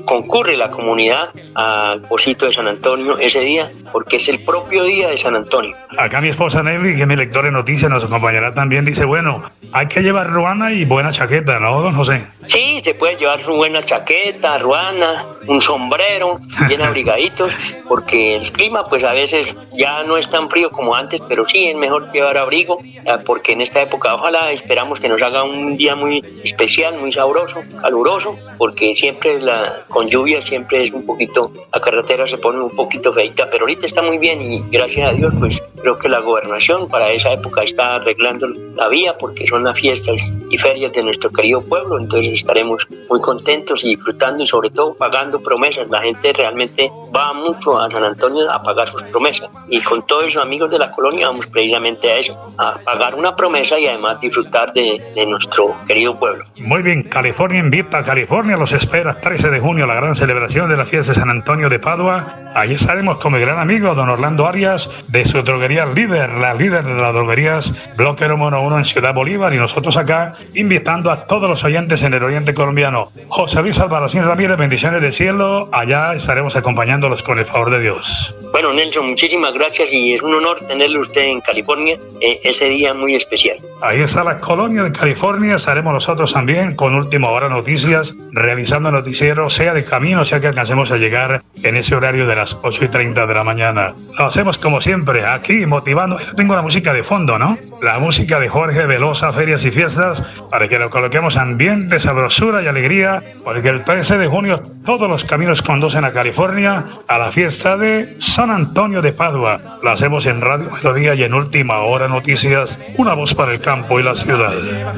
concurre 0.05 0.57
la 0.57 0.69
comunidad 0.69 1.29
al 1.55 2.01
Posito 2.03 2.45
de 2.45 2.53
San 2.53 2.67
Antonio 2.67 3.17
ese 3.17 3.41
día, 3.41 3.71
porque 3.91 4.17
es 4.17 4.27
el 4.29 4.43
propio 4.43 4.83
día 4.83 5.09
de 5.09 5.17
San 5.17 5.35
Antonio. 5.35 5.75
Acá 5.97 6.21
mi 6.21 6.29
esposa 6.29 6.63
Nelly, 6.63 6.95
que 6.95 7.01
es 7.01 7.07
mi 7.07 7.15
lector 7.15 7.45
de 7.45 7.51
noticias, 7.51 7.89
nos 7.89 8.03
acompañará 8.03 8.53
también, 8.53 8.85
dice, 8.85 9.05
bueno, 9.05 9.41
hay 9.71 9.87
que 9.87 10.01
llevar 10.01 10.29
ruana 10.29 10.71
y 10.71 10.85
buena 10.85 11.11
chaqueta, 11.11 11.59
¿no, 11.59 11.81
don 11.81 11.95
José? 11.95 12.27
Sí, 12.47 12.79
se 12.83 12.93
puede 12.93 13.15
llevar 13.17 13.41
su 13.41 13.53
buena 13.53 13.81
chaqueta, 13.81 14.57
ruana, 14.59 15.25
un 15.47 15.61
sombrero, 15.61 16.39
bien 16.67 16.81
abrigaditos, 16.83 17.51
porque 17.87 18.35
el 18.35 18.51
clima 18.51 18.83
pues 18.85 19.03
a 19.03 19.11
veces 19.11 19.55
ya 19.73 20.03
no 20.03 20.17
es 20.17 20.29
tan 20.29 20.49
frío 20.49 20.69
como 20.69 20.95
antes, 20.95 21.21
pero 21.27 21.45
sí 21.45 21.67
es 21.67 21.75
mejor 21.75 22.11
llevar 22.11 22.37
abrigo, 22.37 22.79
eh, 22.83 23.01
porque 23.25 23.53
en 23.53 23.61
esta 23.61 23.81
época 23.81 24.15
ojalá 24.15 24.51
esperamos 24.51 24.99
que 24.99 25.09
nos 25.09 25.21
haga 25.21 25.43
un 25.43 25.77
día 25.77 25.95
muy 25.95 26.23
especial, 26.43 26.99
muy 26.99 27.11
sabroso, 27.11 27.61
caluroso, 27.81 28.37
porque 28.57 28.93
siempre 28.95 29.39
la, 29.39 29.83
con 29.89 30.07
lluvia 30.07 30.41
siempre 30.41 30.83
es 30.83 30.91
un 30.91 31.05
poquito, 31.05 31.51
la 31.73 31.79
carretera 31.79 32.25
se 32.25 32.37
pone 32.37 32.61
un 32.61 32.75
poquito 32.75 33.11
feita, 33.13 33.49
pero 33.49 33.63
ahorita 33.63 33.85
está 33.85 34.01
muy 34.01 34.17
bien 34.17 34.41
y 34.41 34.63
gracias 34.69 35.09
a 35.09 35.13
Dios 35.13 35.33
pues 35.39 35.61
creo 35.81 35.97
que 35.97 36.09
la 36.09 36.19
gobernación 36.19 36.87
para 36.89 37.11
esa 37.11 37.33
época 37.33 37.63
está 37.63 37.95
arreglando 37.95 38.47
la 38.47 38.87
vía 38.87 39.17
porque 39.17 39.45
son 39.47 39.63
las 39.63 39.79
fiestas 39.79 40.21
y 40.49 40.57
ferias 40.57 40.93
de 40.93 41.03
nuestro 41.03 41.29
querido 41.31 41.61
pueblo, 41.61 41.99
entonces 41.99 42.33
estaremos 42.33 42.87
muy 43.09 43.21
contentos 43.21 43.83
y 43.83 43.89
disfrutando 43.89 44.43
y 44.43 44.47
sobre 44.47 44.69
todo 44.69 44.95
pagando 44.95 45.41
promesas. 45.41 45.87
La 45.89 46.01
gente 46.01 46.33
realmente 46.33 46.91
va 47.15 47.33
mucho 47.33 47.79
a 47.79 47.89
San 47.89 48.03
Antonio 48.03 48.49
a 48.51 48.61
pagar 48.61 48.87
sus 48.87 49.03
promesas 49.03 49.49
y 49.69 49.81
con 49.81 50.05
todos 50.05 50.25
esos 50.25 50.41
amigos 50.41 50.71
de 50.71 50.79
la 50.79 50.89
colonia 50.89 51.27
vamos 51.27 51.47
precisamente 51.47 52.11
a 52.11 52.17
eso, 52.17 52.37
a 52.57 52.79
pagar 52.79 53.15
una 53.15 53.35
promesa 53.35 53.79
y 53.79 53.87
además 53.87 54.19
disfrutar 54.19 54.73
de, 54.73 55.01
de 55.13 55.25
nuestro 55.25 55.75
querido 55.87 56.17
pueblo. 56.17 56.45
Muy 56.57 56.81
bien, 56.81 57.03
California 57.03 57.54
invita 57.57 57.99
a 57.99 58.03
California, 58.03 58.57
los 58.57 58.73
espera 58.73 59.15
13 59.15 59.49
de 59.49 59.59
junio, 59.59 59.85
la 59.85 59.95
gran 59.95 60.15
celebración 60.15 60.69
de 60.69 60.77
la 60.77 60.85
fiesta 60.85 61.13
de 61.13 61.19
San 61.19 61.29
Antonio 61.29 61.69
de 61.69 61.79
Padua. 61.79 62.35
Allí 62.53 62.73
estaremos 62.73 63.17
con 63.17 63.33
mi 63.33 63.39
gran 63.39 63.59
amigo 63.59 63.95
don 63.95 64.09
Orlando 64.09 64.47
Arias 64.47 64.89
de 65.07 65.25
su 65.25 65.41
droguería 65.41 65.85
líder, 65.85 66.31
la 66.31 66.53
líder 66.53 66.83
de 66.83 66.93
las 66.93 67.13
droguerías 67.13 67.71
Bloque 67.95 68.27
Mono 68.27 68.61
1 68.61 68.79
en 68.79 68.85
Ciudad 68.85 69.13
Bolívar 69.13 69.53
y 69.53 69.57
nosotros 69.57 69.97
acá 69.97 70.33
invitando 70.53 71.11
a 71.11 71.25
todos 71.27 71.49
los 71.49 71.63
oyentes 71.63 72.03
en 72.03 72.13
el 72.13 72.23
oriente 72.23 72.53
colombiano. 72.53 73.05
José 73.27 73.61
Luis 73.61 73.77
Alvarocín 73.79 74.23
Ramírez, 74.23 74.57
bendiciones 74.57 75.01
del 75.01 75.13
cielo. 75.13 75.69
Allá 75.71 76.13
estaremos 76.13 76.55
acompañándolos 76.55 77.23
con 77.23 77.39
el 77.39 77.45
favor 77.45 77.71
de 77.71 77.81
Dios. 77.81 78.35
Bueno, 78.51 78.73
Nelson, 78.73 79.09
muchísimas 79.09 79.53
gracias 79.53 79.91
y 79.91 80.13
es 80.13 80.21
un 80.21 80.33
honor 80.33 80.59
tenerle 80.67 80.99
usted 80.99 81.23
en 81.23 81.41
California 81.41 81.97
eh, 82.21 82.39
ese 82.43 82.69
día 82.69 82.93
muy 82.93 83.15
especial. 83.15 83.57
Ahí 83.81 84.01
está 84.01 84.23
la 84.23 84.39
colonia 84.39 84.83
de 84.83 84.91
California. 84.91 85.57
Estaremos 85.57 85.93
nosotros 85.93 86.33
también 86.33 86.75
con 86.75 86.95
Última 86.95 87.29
Hora 87.29 87.44
Noticias, 87.49 88.13
realizando 88.31 88.91
noticiero, 88.91 89.49
sea 89.49 89.73
de 89.73 89.85
camino, 89.85 90.25
sea 90.25 90.39
que 90.39 90.47
alcancemos 90.47 90.91
a 90.91 90.97
llegar 90.97 91.41
en 91.63 91.75
ese 91.77 91.95
horario 91.95 92.27
de 92.27 92.35
las 92.35 92.57
8 92.61 92.85
y 92.85 92.87
30 92.87 93.25
de 93.25 93.33
la 93.33 93.43
mañana. 93.43 93.93
Lo 94.17 94.25
hacemos 94.25 94.57
como 94.57 94.81
siempre, 94.81 95.25
aquí 95.25 95.65
motivando. 95.65 96.17
Tengo 96.35 96.55
la 96.55 96.61
música 96.61 96.93
de 96.93 97.03
fondo, 97.03 97.37
¿no? 97.37 97.57
La 97.81 97.99
música 97.99 98.39
de 98.39 98.47
Jorge 98.47 98.85
Velosa, 98.85 99.31
Ferias 99.33 99.65
y 99.65 99.71
Fiestas, 99.71 100.21
para 100.49 100.67
que 100.67 100.79
lo 100.79 100.89
coloquemos 100.89 101.37
ambiente, 101.37 101.99
sabrosura 101.99 102.61
y 102.61 102.67
alegría, 102.67 103.23
porque 103.43 103.69
el 103.69 103.83
13 103.83 104.17
de 104.17 104.27
junio 104.27 104.61
todos 104.85 105.09
los 105.09 105.25
caminos 105.25 105.61
conducen 105.61 106.05
a 106.05 106.11
California 106.11 106.85
a 107.07 107.17
la 107.17 107.31
fiesta 107.31 107.77
de 107.77 108.15
San 108.19 108.49
Antonio 108.49 109.01
de 109.01 109.13
Padua. 109.13 109.79
Lo 109.81 109.91
hacemos 109.91 110.25
en 110.25 110.41
Radio 110.41 110.71
Melodía 110.71 111.15
y 111.15 111.23
en 111.23 111.33
Última 111.33 111.79
Hora 111.81 112.07
Noticias, 112.07 112.77
una 112.97 113.13
voz 113.13 113.33
para 113.33 113.53
el 113.53 113.61
campo 113.61 113.99
y 113.99 114.03
la 114.03 114.15
ciudad. 114.15 114.53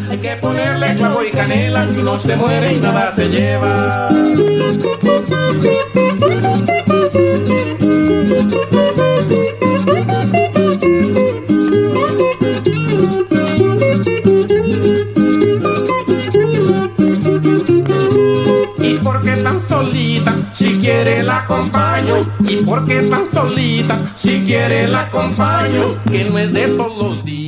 Hay 0.10 0.18
que 0.18 0.36
ponerle 0.38 0.96
clavo 0.96 1.24
y 1.24 1.32
canela, 1.32 1.86
no 1.86 2.20
se 2.20 2.36
muere 2.36 2.74
y 2.74 2.80
nada 2.80 3.12
se 3.12 3.30
lleva. 3.30 4.10
Quiere 24.48 24.88
la 24.88 25.02
acompaño. 25.02 25.90
Que 26.10 26.24
no 26.30 26.40
es 26.40 26.54
de 26.54 26.68
todos 26.70 26.98
los 26.98 27.26
días. 27.26 27.47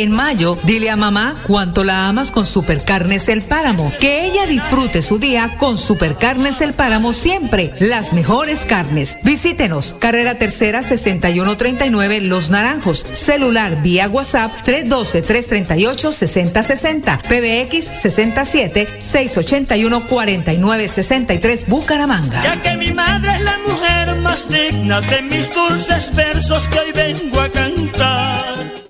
En 0.00 0.12
mayo, 0.12 0.56
dile 0.64 0.88
a 0.88 0.96
mamá 0.96 1.36
cuánto 1.46 1.84
la 1.84 2.08
amas 2.08 2.30
con 2.30 2.46
Supercarnes 2.46 3.28
El 3.28 3.42
Páramo. 3.42 3.92
Que 4.00 4.24
ella 4.24 4.46
disfrute 4.46 5.02
su 5.02 5.18
día 5.18 5.58
con 5.58 5.76
Supercarnes 5.76 6.62
El 6.62 6.72
Páramo 6.72 7.12
siempre. 7.12 7.74
Las 7.80 8.14
mejores 8.14 8.64
carnes. 8.64 9.18
Visítenos. 9.24 9.94
Carrera 9.98 10.38
Tercera 10.38 10.82
6139 10.82 12.22
Los 12.22 12.48
Naranjos. 12.48 13.04
Celular 13.10 13.82
vía 13.82 14.08
WhatsApp 14.08 14.50
312-338-6060. 14.64 17.20
PBX 17.20 17.84
67 17.84 18.88
681 19.00 20.00
4963 20.08 21.68
Bucaramanga. 21.68 22.40
Ya 22.40 22.62
que 22.62 22.74
mi 22.78 22.90
madre 22.94 23.34
es 23.34 23.42
la 23.42 23.58
mujer 23.68 24.16
más 24.16 24.48
digna 24.48 25.02
de 25.02 25.20
mis 25.20 25.52
dulces 25.52 26.10
versos 26.14 26.68
que 26.68 26.78
hoy 26.78 26.92
vengo 26.92 27.38
a 27.38 27.50
cantar. 27.50 28.89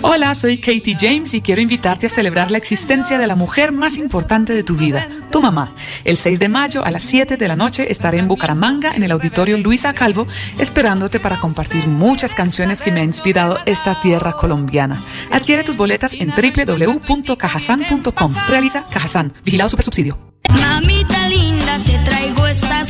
Hola, 0.00 0.32
soy 0.36 0.58
Katie 0.58 0.96
James 0.98 1.34
y 1.34 1.40
quiero 1.40 1.60
invitarte 1.60 2.06
a 2.06 2.08
celebrar 2.08 2.52
la 2.52 2.58
existencia 2.58 3.18
de 3.18 3.26
la 3.26 3.34
mujer 3.34 3.72
más 3.72 3.98
importante 3.98 4.54
de 4.54 4.62
tu 4.62 4.76
vida, 4.76 5.08
tu 5.32 5.42
mamá. 5.42 5.74
El 6.04 6.16
6 6.16 6.38
de 6.38 6.48
mayo 6.48 6.84
a 6.84 6.92
las 6.92 7.02
7 7.02 7.36
de 7.36 7.48
la 7.48 7.56
noche 7.56 7.90
estaré 7.90 8.18
en 8.18 8.28
Bucaramanga 8.28 8.94
en 8.94 9.02
el 9.02 9.10
auditorio 9.10 9.58
Luisa 9.58 9.92
Calvo 9.94 10.28
esperándote 10.60 11.18
para 11.18 11.40
compartir 11.40 11.88
muchas 11.88 12.36
canciones 12.36 12.80
que 12.80 12.92
me 12.92 13.00
ha 13.00 13.04
inspirado 13.04 13.58
esta 13.66 14.00
tierra 14.00 14.34
colombiana. 14.34 15.02
Adquiere 15.32 15.64
tus 15.64 15.76
boletas 15.76 16.14
en 16.14 16.30
www.cajasan.com. 16.30 18.34
Realiza 18.48 18.86
Cajasan, 18.90 19.32
vigilado 19.44 19.68
super 19.68 19.84
subsidio. 19.84 20.16
Mamita 20.48 21.28
linda, 21.28 21.80
te 21.84 21.98
traigo 22.04 22.46
esta 22.46 22.84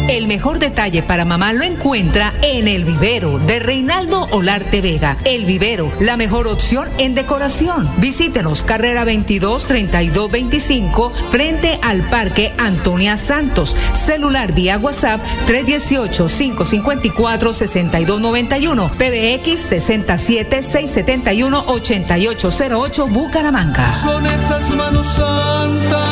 El 0.08 0.26
mejor 0.26 0.58
detalle 0.58 1.02
para 1.02 1.24
mamá 1.24 1.54
lo 1.54 1.64
encuentra 1.64 2.32
en 2.42 2.68
El 2.68 2.84
Vivero 2.84 3.38
de 3.38 3.58
Reinaldo 3.58 4.28
Olarte 4.32 4.82
Vega. 4.82 5.16
El 5.24 5.46
Vivero, 5.46 5.90
la 5.98 6.18
mejor 6.18 6.46
opción 6.46 6.88
en 6.98 7.14
decoración. 7.14 7.88
Visítenos, 7.98 8.62
carrera 8.62 9.04
22 9.04 9.66
32 9.66 10.30
25, 10.30 11.10
frente 11.30 11.78
al 11.82 12.02
Parque 12.02 12.52
Antonia 12.58 13.16
Santos. 13.16 13.74
Celular 13.94 14.52
vía 14.52 14.76
WhatsApp 14.78 15.20
318 15.46 16.26
554 16.26 17.52
6291, 17.54 18.90
PBX 18.90 19.60
67 19.60 20.62
671 20.62 21.64
8808 21.66 23.06
Bucaramanga. 23.06 23.90
Son 23.90 24.26
esas 24.26 24.70
manos 24.74 25.06
santas, 25.14 26.03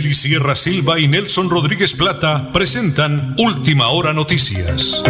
Nelly 0.00 0.14
Sierra 0.14 0.56
Silva 0.56 0.98
y 0.98 1.08
Nelson 1.08 1.50
Rodríguez 1.50 1.92
Plata 1.92 2.50
presentan 2.54 3.34
Última 3.36 3.90
Hora 3.90 4.14
Noticias. 4.14 5.02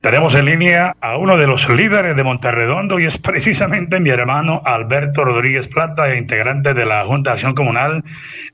Tenemos 0.00 0.36
en 0.36 0.44
línea 0.44 0.94
a 1.00 1.16
uno 1.16 1.36
de 1.36 1.48
los 1.48 1.68
líderes 1.68 2.14
de 2.14 2.22
Monterredondo 2.22 3.00
y 3.00 3.06
es 3.06 3.18
precisamente 3.18 3.98
mi 3.98 4.10
hermano 4.10 4.62
Alberto 4.64 5.24
Rodríguez 5.24 5.66
Plata, 5.66 6.14
integrante 6.14 6.72
de 6.72 6.86
la 6.86 7.04
Junta 7.04 7.30
de 7.30 7.34
Acción 7.34 7.54
Comunal 7.56 8.04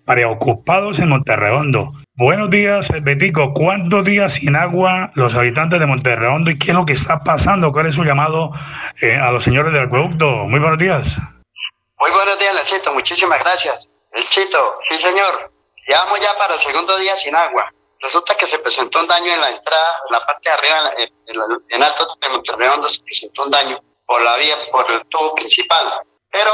Preocupados 0.06 1.00
en 1.00 1.10
Monterredondo. 1.10 1.92
Buenos 2.16 2.48
días, 2.48 2.88
Betico. 3.02 3.52
¿Cuántos 3.52 4.06
días 4.06 4.34
sin 4.34 4.56
agua 4.56 5.10
los 5.16 5.34
habitantes 5.34 5.80
de 5.80 5.86
Monterredondo 5.86 6.50
y 6.50 6.58
qué 6.58 6.70
es 6.70 6.74
lo 6.74 6.86
que 6.86 6.94
está 6.94 7.22
pasando? 7.22 7.72
¿Cuál 7.72 7.88
es 7.88 7.94
su 7.96 8.04
llamado 8.04 8.52
eh, 9.02 9.16
a 9.16 9.30
los 9.30 9.44
señores 9.44 9.72
del 9.74 9.82
acueducto? 9.82 10.46
Muy 10.46 10.60
buenos 10.60 10.78
días. 10.78 11.18
Muy 11.98 12.10
buenos 12.10 12.38
días, 12.38 12.64
Chito. 12.64 12.94
Muchísimas 12.94 13.40
gracias. 13.40 13.88
El 14.12 14.22
Chito, 14.24 14.76
sí, 14.88 14.96
señor. 14.96 15.53
Llevamos 15.86 16.20
ya 16.20 16.36
para 16.38 16.54
el 16.54 16.60
segundo 16.60 16.96
día 16.96 17.16
sin 17.16 17.34
agua. 17.34 17.70
Resulta 18.00 18.34
que 18.36 18.46
se 18.46 18.58
presentó 18.58 19.00
un 19.00 19.06
daño 19.06 19.32
en 19.32 19.40
la 19.40 19.50
entrada, 19.50 19.96
en 20.08 20.12
la 20.12 20.20
parte 20.20 20.48
de 20.48 20.54
arriba, 20.54 20.92
en, 21.68 21.82
alto 21.82 22.06
de 22.20 22.28
Monterrey, 22.28 22.68
se 22.90 23.02
presentó 23.02 23.42
un 23.44 23.50
daño 23.50 23.80
por 24.06 24.20
la 24.22 24.36
vía, 24.36 24.56
por 24.70 24.90
el 24.90 25.06
tubo 25.08 25.34
principal. 25.34 26.00
Pero 26.30 26.52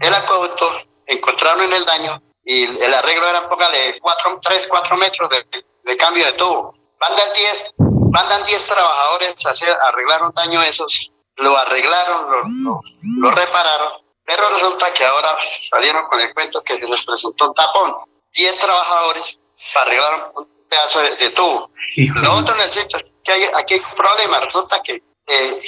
el 0.00 0.14
acueducto 0.14 0.82
encontraron 1.06 1.64
en 1.64 1.72
el 1.72 1.84
daño 1.84 2.22
y 2.44 2.64
el 2.64 2.94
arreglo 2.94 3.28
era 3.28 3.40
de 3.70 3.98
4, 4.00 4.40
3, 4.42 4.66
4 4.68 4.96
metros 4.96 5.30
de, 5.30 5.96
cambio 5.96 6.26
de 6.26 6.32
tubo. 6.32 6.74
Mandan 7.00 7.32
10, 7.32 7.74
mandan 8.10 8.44
10 8.44 8.66
trabajadores 8.66 9.46
a 9.46 9.50
hacer, 9.50 9.70
arreglar 9.70 10.22
un 10.22 10.32
daño 10.32 10.62
esos, 10.62 11.10
lo 11.36 11.56
arreglaron, 11.56 12.30
lo, 12.62 12.80
lo 13.20 13.30
repararon, 13.30 13.92
pero 14.24 14.48
resulta 14.50 14.92
que 14.92 15.04
ahora 15.04 15.36
salieron 15.70 16.06
con 16.08 16.20
el 16.20 16.32
cuento 16.34 16.62
que 16.62 16.78
se 16.78 16.86
les 16.86 17.04
presentó 17.04 17.48
un 17.48 17.54
tapón. 17.54 18.13
10 18.34 18.58
trabajadores 18.58 19.38
para 19.72 19.86
arreglar 19.86 20.32
un 20.34 20.48
pedazo 20.68 21.00
de, 21.00 21.30
tubo. 21.30 21.70
Lo 21.96 22.34
otro 22.34 22.54
necesito 22.56 22.96
es 22.96 23.04
que 23.22 23.32
hay, 23.32 23.44
aquí 23.54 23.74
hay 23.74 23.80
un 23.80 23.96
problema. 23.96 24.40
Resulta 24.40 24.82
que 24.82 25.02
eh, 25.26 25.62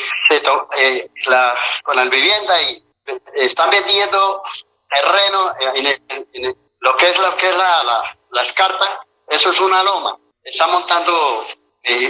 eh, 0.77 1.11
la, 1.27 1.57
con 1.83 1.97
la 1.97 2.05
vivienda 2.05 2.61
y 2.63 2.85
eh, 3.07 3.21
están 3.37 3.71
vendiendo 3.71 4.43
terreno 4.89 5.55
en, 5.59 6.57
lo 6.81 6.97
que 6.97 7.09
es 7.09 7.19
lo 7.19 7.37
que 7.37 7.49
es 7.49 7.57
la, 7.57 8.05
la, 8.31 8.43
escarpa. 8.43 9.01
Eso 9.29 9.51
es 9.51 9.61
una 9.61 9.83
loma. 9.83 10.19
Está 10.43 10.67
montando, 10.67 11.45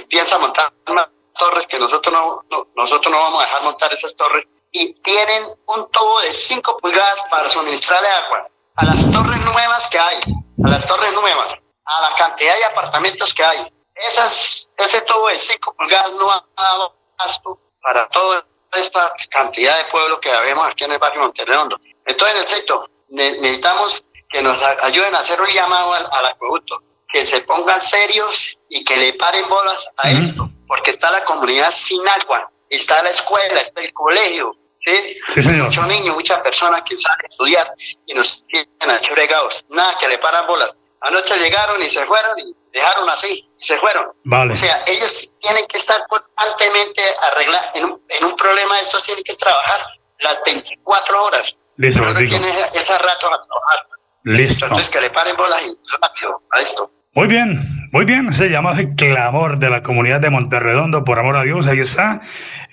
piensa 0.09 0.39
montar 0.39 0.73
unas 0.89 1.09
torres 1.39 1.67
que 1.67 1.79
nosotros 1.79 2.13
no, 2.15 2.43
nosotros 2.75 3.13
no 3.13 3.19
vamos 3.19 3.43
a 3.43 3.47
dejar 3.47 3.63
montar 3.63 3.93
esas 3.93 4.15
torres 4.17 4.47
y 4.73 4.95
tienen 5.01 5.45
un 5.67 5.91
tubo 5.91 6.21
de 6.21 6.33
5 6.33 6.79
pulgadas 6.79 7.23
para 7.31 7.49
suministrarle 7.49 8.09
agua 8.09 8.51
a 8.77 8.85
las 8.85 9.11
torres 9.11 9.41
nuevas 9.45 9.87
que 9.89 9.99
hay, 9.99 10.21
a 10.65 10.69
las 10.69 10.87
torres 10.87 11.13
nuevas 11.13 11.57
a 11.87 12.01
la 12.01 12.15
cantidad 12.17 12.57
de 12.57 12.65
apartamentos 12.65 13.33
que 13.33 13.45
hay. 13.45 13.73
Esas, 13.95 14.71
ese 14.77 15.01
tubo 15.03 15.29
de 15.29 15.39
5 15.39 15.75
pulgadas 15.75 16.13
no 16.15 16.31
ha 16.31 16.45
dado 16.57 16.95
gasto 17.19 17.59
para 17.81 18.09
toda 18.09 18.45
esta 18.73 19.15
cantidad 19.31 19.79
de 19.79 19.85
pueblo 19.85 20.21
que 20.21 20.31
vemos 20.31 20.67
aquí 20.67 20.85
en 20.85 20.93
el 20.93 20.99
barrio 20.99 21.23
Monterredondo. 21.23 21.81
Entonces, 22.05 22.41
necesito, 22.41 22.91
necesitamos 23.09 24.05
que 24.29 24.43
nos 24.43 24.61
ayuden 24.83 25.15
a 25.15 25.21
hacer 25.21 25.41
un 25.41 25.49
llamado 25.49 25.95
al, 25.95 26.27
acueducto, 26.27 26.83
que 27.09 27.25
se 27.25 27.41
pongan 27.43 27.81
serios 27.81 28.59
y 28.69 28.85
que 28.85 28.97
le 28.97 29.15
paren 29.15 29.49
bolas 29.49 29.89
a 29.97 30.11
esto, 30.11 30.51
porque 30.67 30.91
está 30.91 31.11
la 31.11 31.25
comunidad 31.25 31.71
sin 31.71 32.07
agua, 32.07 32.51
está 32.69 33.03
la 33.03 33.11
escuela, 33.11 33.61
está 33.61 33.81
el 33.81 33.95
colegio, 33.95 34.57
¿sí? 34.87 35.41
Muchos 35.49 35.87
niños, 35.87 36.15
muchas 36.15 36.39
personas 36.41 36.83
que 36.83 36.97
salen 36.97 37.27
a 37.27 37.29
estudiar 37.29 37.75
y 38.07 38.15
nos 38.15 38.45
tienen 38.47 38.91
achuregados, 38.91 39.65
nada, 39.71 39.97
que 39.99 40.09
le 40.09 40.19
paran 40.19 40.47
bolas. 40.47 40.71
Anoche 41.03 41.37
llegaron 41.39 41.83
y 41.83 41.91
se 41.91 42.05
fueron 42.07 42.39
y 42.39 42.55
dejaron 42.73 43.09
así 43.11 43.49
y 43.59 43.65
se 43.65 43.77
fueron. 43.77 44.13
Vale. 44.25 44.55
O 44.55 44.57
sea, 44.57 44.83
ellos 44.87 45.29
tienen 45.41 45.67
que 45.67 45.79
estar 45.79 46.01
constantemente 46.09 47.03
arreglar 47.21 47.71
en 47.75 47.85
un, 47.85 48.03
en 48.09 48.25
un 48.25 48.37
problema 48.37 48.81
estos 48.81 49.03
tienen 49.03 49.23
que 49.23 49.35
trabajar 49.35 49.81
las 50.21 50.39
24 50.45 51.25
horas. 51.25 51.55
Listo, 51.77 52.03
no 52.03 52.15
tienen 52.15 52.45
ese 52.73 52.99
rato 52.99 53.27
a 53.27 53.43
trabajar. 53.43 53.87
Listo. 54.25 54.65
Entonces 54.65 54.89
que 54.89 55.01
le 55.01 55.11
paren 55.11 55.37
bolas 55.37 55.63
y 55.63 55.79
rápido 56.01 56.43
a 56.51 56.61
esto. 56.63 56.89
Muy 57.17 57.29
bien, 57.29 57.89
muy 57.93 58.05
bien, 58.05 58.31
se 58.35 58.51
llama 58.51 58.79
el 58.79 58.95
clamor 58.95 59.59
de 59.59 59.71
la 59.71 59.83
comunidad 59.83 60.21
de 60.21 60.29
Monterredondo, 60.29 61.03
por 61.03 61.19
amor 61.19 61.39
a 61.39 61.45
Dios, 61.45 61.67
ahí 61.67 61.81
está 61.81 62.21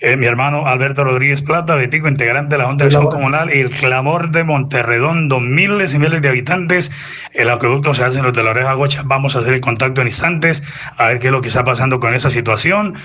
eh, 0.02 0.18
mi 0.18 0.26
hermano 0.26 0.66
Alberto 0.66 1.02
Rodríguez 1.02 1.40
Plata, 1.40 1.76
Betico, 1.76 2.08
integrante 2.08 2.56
de 2.56 2.58
la 2.58 2.66
Junta 2.66 2.84
de 2.84 2.88
Acción 2.88 3.06
Comunal, 3.06 3.48
y 3.50 3.60
el 3.60 3.70
clamor 3.70 4.32
de 4.32 4.44
Monterredondo, 4.44 5.40
miles 5.40 5.94
y 5.94 5.98
miles 5.98 6.20
de 6.20 6.28
habitantes, 6.28 6.92
el 7.32 7.48
acueducto 7.48 7.94
se 7.94 8.04
hace 8.04 8.18
en 8.18 8.24
los 8.24 8.34
de 8.34 8.42
la 8.42 8.50
oreja 8.50 8.74
gocha, 8.74 9.00
vamos 9.06 9.34
a 9.34 9.38
hacer 9.38 9.54
el 9.54 9.62
contacto 9.62 10.02
en 10.02 10.08
instantes, 10.08 10.62
a 10.98 11.06
ver 11.06 11.20
qué 11.20 11.28
es 11.28 11.32
lo 11.32 11.40
que 11.40 11.48
está 11.48 11.64
pasando 11.64 11.98
con 11.98 12.12
esa 12.12 12.30
situación, 12.30 12.96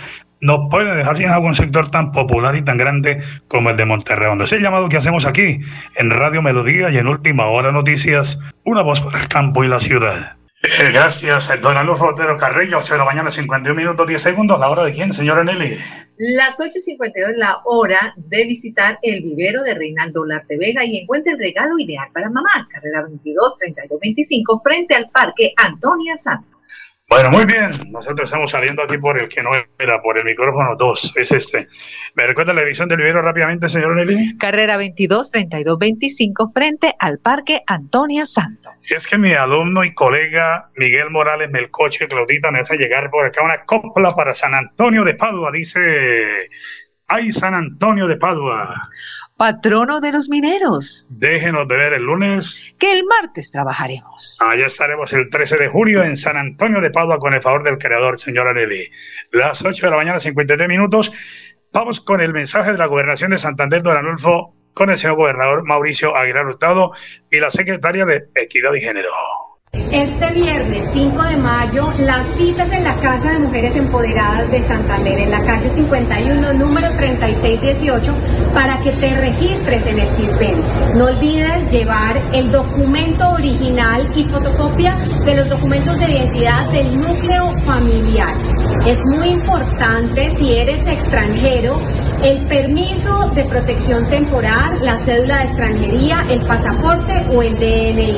no 0.41 0.67
puede 0.67 0.93
dejar 0.93 1.15
sin 1.15 1.30
algún 1.30 1.56
sector 1.56 1.89
tan 1.89 2.12
popular 2.12 2.58
y 2.58 2.63
tan 2.63 2.78
grande 2.78 3.23
como 3.47 3.69
el 3.69 3.78
de 3.78 3.86
Monterredondo. 3.86 4.43
Es 4.43 4.52
el 4.52 4.62
llamado 4.62 4.89
que 4.89 4.97
hacemos 4.97 5.25
aquí, 5.25 5.62
en 5.95 6.10
Radio 6.10 6.41
Melodía 6.41 6.89
y 6.89 6.97
en 6.97 7.08
Última 7.08 7.45
Hora 7.45 7.71
Noticias, 7.71 8.38
una 8.65 8.82
voz 8.82 8.99
para 8.99 9.21
el 9.21 9.30
campo 9.30 9.63
y 9.63 9.69
la 9.69 9.80
ciudad. 9.80 10.38
Eh, 10.62 10.91
gracias, 10.91 11.50
don 11.62 11.78
Alonso 11.78 12.06
Otero 12.06 12.38
Carrillo, 12.38 12.80
8 12.80 12.93
de 12.93 13.00
la 13.00 13.06
mañana, 13.06 13.32
51 13.32 13.74
minutos, 13.74 14.06
10 14.06 14.22
segundos. 14.22 14.60
¿La 14.60 14.69
hora 14.69 14.84
de 14.84 14.91
quién, 14.91 15.13
señora 15.13 15.41
Nelly? 15.41 15.78
Las 16.17 16.60
8.52 16.60 17.38
la 17.38 17.62
hora 17.63 18.13
de 18.17 18.43
visitar 18.43 19.00
el 19.02 19.22
vivero 19.22 19.63
de 19.63 19.74
Reinaldo 19.74 20.26
Larte 20.26 20.58
Vega 20.58 20.84
y 20.84 20.98
encuentra 20.98 21.32
el 21.32 21.39
regalo 21.39 21.80
ideal 21.80 22.10
para 22.13 22.30
mamá. 22.30 22.67
Carrera 22.69 23.06
22, 23.06 23.58
32, 23.58 24.00
25, 24.02 24.62
frente 24.62 24.95
al 24.95 25.10
Parque 25.10 25.54
Antonia 25.56 26.17
Santos. 26.17 26.59
Bueno, 27.10 27.32
muy 27.32 27.45
bien. 27.45 27.72
Nosotros 27.89 28.30
estamos 28.30 28.52
saliendo 28.52 28.84
aquí 28.84 29.00
por 29.00 29.19
el 29.19 29.28
que 29.28 29.41
no 29.41 29.50
era, 29.80 30.02
por 30.02 30.19
el 30.19 30.26
micrófono 30.26 30.76
2. 30.76 31.13
Es 31.15 31.32
este. 31.32 31.67
¿Me 32.13 32.28
recuerda 32.28 32.54
la 32.54 32.62
edición 32.62 32.88
del 32.88 33.00
vivero 33.00 33.22
rápidamente, 33.24 33.67
señor 33.67 33.95
Nelly? 33.95 34.38
Carrera 34.38 34.78
22, 34.78 35.32
32, 35.32 35.80
25, 35.80 36.52
frente 36.54 36.93
al 37.00 37.17
Parque 37.17 37.63
Antonia 37.65 38.28
Santos. 38.28 38.74
Es 38.88 39.08
que 39.08 39.17
mi 39.17 39.34
alumno 39.34 39.84
y 39.84 39.93
colega 39.95 40.69
Miguel 40.76 41.10
Morales 41.10 41.50
Melcoche, 41.50 42.08
Claudita, 42.08 42.52
me 42.52 42.60
hace 42.60 42.78
llegar 42.78 43.10
por 43.10 43.26
acá 43.26 43.43
una 43.43 43.65
copla 43.65 44.13
para 44.13 44.34
San 44.36 44.54
Antonio 44.54 45.04
de 45.04 45.15
Padua. 45.15 45.52
Dice, 45.52 46.48
¡ay, 47.10 47.32
San 47.32 47.54
Antonio 47.54 48.08
de 48.08 48.17
Padua! 48.17 48.89
patrono 49.39 50.02
de 50.02 50.12
los 50.12 50.28
mineros. 50.28 51.08
Déjenos 51.10 51.65
de 51.69 51.78
ver 51.78 51.93
el 51.93 52.04
lunes. 52.04 52.76
Que 52.78 52.91
el 52.91 53.06
martes 53.06 53.52
trabajaremos. 53.52 54.38
Allá 54.41 54.65
estaremos 54.65 55.13
el 55.13 55.30
13 55.30 55.56
de 55.56 55.69
julio 55.69 56.04
en 56.04 56.17
San 56.17 56.36
Antonio 56.36 56.82
de 56.82 56.91
Padua 56.91 57.19
con 57.19 57.34
el 57.34 57.41
favor 57.41 57.63
del 57.63 57.78
creador, 57.78 58.19
señor 58.19 58.54
Nelly. 58.54 58.89
Las 59.32 59.63
8 59.63 59.86
de 59.86 59.91
la 59.91 59.95
mañana, 59.95 60.19
53 60.19 60.67
minutos. 60.67 61.13
Vamos 61.72 62.02
con 62.02 62.19
el 62.19 62.34
mensaje 62.34 62.74
de 62.74 62.78
la 62.78 62.88
gobernación 62.88 63.32
de 63.32 63.38
Santander, 63.38 63.82
don 63.82 63.95
Anulfo, 63.95 64.56
con 64.74 64.89
el 64.89 64.98
señor 64.98 65.15
gobernador 65.15 65.65
Mauricio 65.65 66.17
Aguilar 66.17 66.45
Hurtado 66.45 66.91
y 67.32 67.39
la 67.39 67.50
secretaria 67.50 68.06
de 68.06 68.26
Equidad 68.36 68.74
y 68.74 68.82
Género. 68.82 69.10
Este 69.71 70.32
viernes 70.34 70.89
5 70.93 71.23
de 71.23 71.38
mayo, 71.38 71.93
las 71.99 72.25
citas 72.25 72.71
en 72.71 72.84
la 72.84 72.95
Casa 72.95 73.34
de 73.34 73.39
Mujeres 73.39 73.75
Empoderadas 73.75 74.49
de 74.49 74.63
Santander, 74.63 75.19
en 75.19 75.29
la 75.29 75.43
calle 75.45 75.69
51, 75.69 76.53
número 76.53 76.89
3618, 76.95 78.15
para 78.51 78.82
que 78.82 78.91
te 78.93 79.15
registres 79.15 79.86
en 79.86 79.99
el 79.99 80.10
CISBEN. 80.12 80.63
No 80.95 81.05
olvides 81.05 81.71
llevar 81.71 82.19
el 82.34 82.51
documento 82.51 83.29
original 83.29 84.12
y 84.15 84.23
fotocopia 84.23 84.95
de 85.23 85.36
los 85.36 85.49
documentos 85.49 85.95
de 85.99 86.13
identidad 86.13 86.71
del 86.71 86.97
núcleo 86.97 87.53
familiar. 87.63 88.34
Es 88.88 89.05
muy 89.05 89.27
importante 89.27 90.32
si 90.32 90.51
eres 90.51 90.88
extranjero 90.88 91.79
el 92.23 92.45
permiso 92.47 93.29
de 93.34 93.45
protección 93.45 94.10
temporal, 94.10 94.79
la 94.82 94.99
cédula 94.99 95.39
de 95.39 95.45
extranjería, 95.45 96.25
el 96.29 96.41
pasaporte 96.41 97.25
o 97.34 97.41
el 97.41 97.55
DNI. 97.55 98.17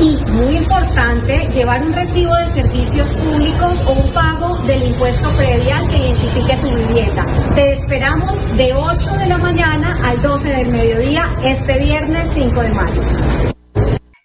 Y 0.00 0.24
muy 0.26 0.56
importante, 0.56 1.48
llevar 1.54 1.82
un 1.82 1.92
recibo 1.92 2.34
de 2.34 2.48
servicios 2.48 3.14
públicos 3.14 3.80
o 3.86 3.92
un 3.92 4.12
pago 4.12 4.58
del 4.66 4.82
impuesto 4.82 5.30
predial 5.34 5.88
que 5.88 5.98
identifique 5.98 6.56
tu 6.56 6.68
vivienda. 6.74 7.26
Te 7.54 7.72
esperamos 7.72 8.56
de 8.56 8.74
8 8.74 9.10
de 9.12 9.26
la 9.26 9.38
mañana 9.38 10.00
al 10.04 10.20
12 10.20 10.48
del 10.48 10.68
mediodía 10.68 11.30
este 11.44 11.78
viernes 11.78 12.30
5 12.34 12.60
de 12.60 12.72
mayo. 12.72 13.51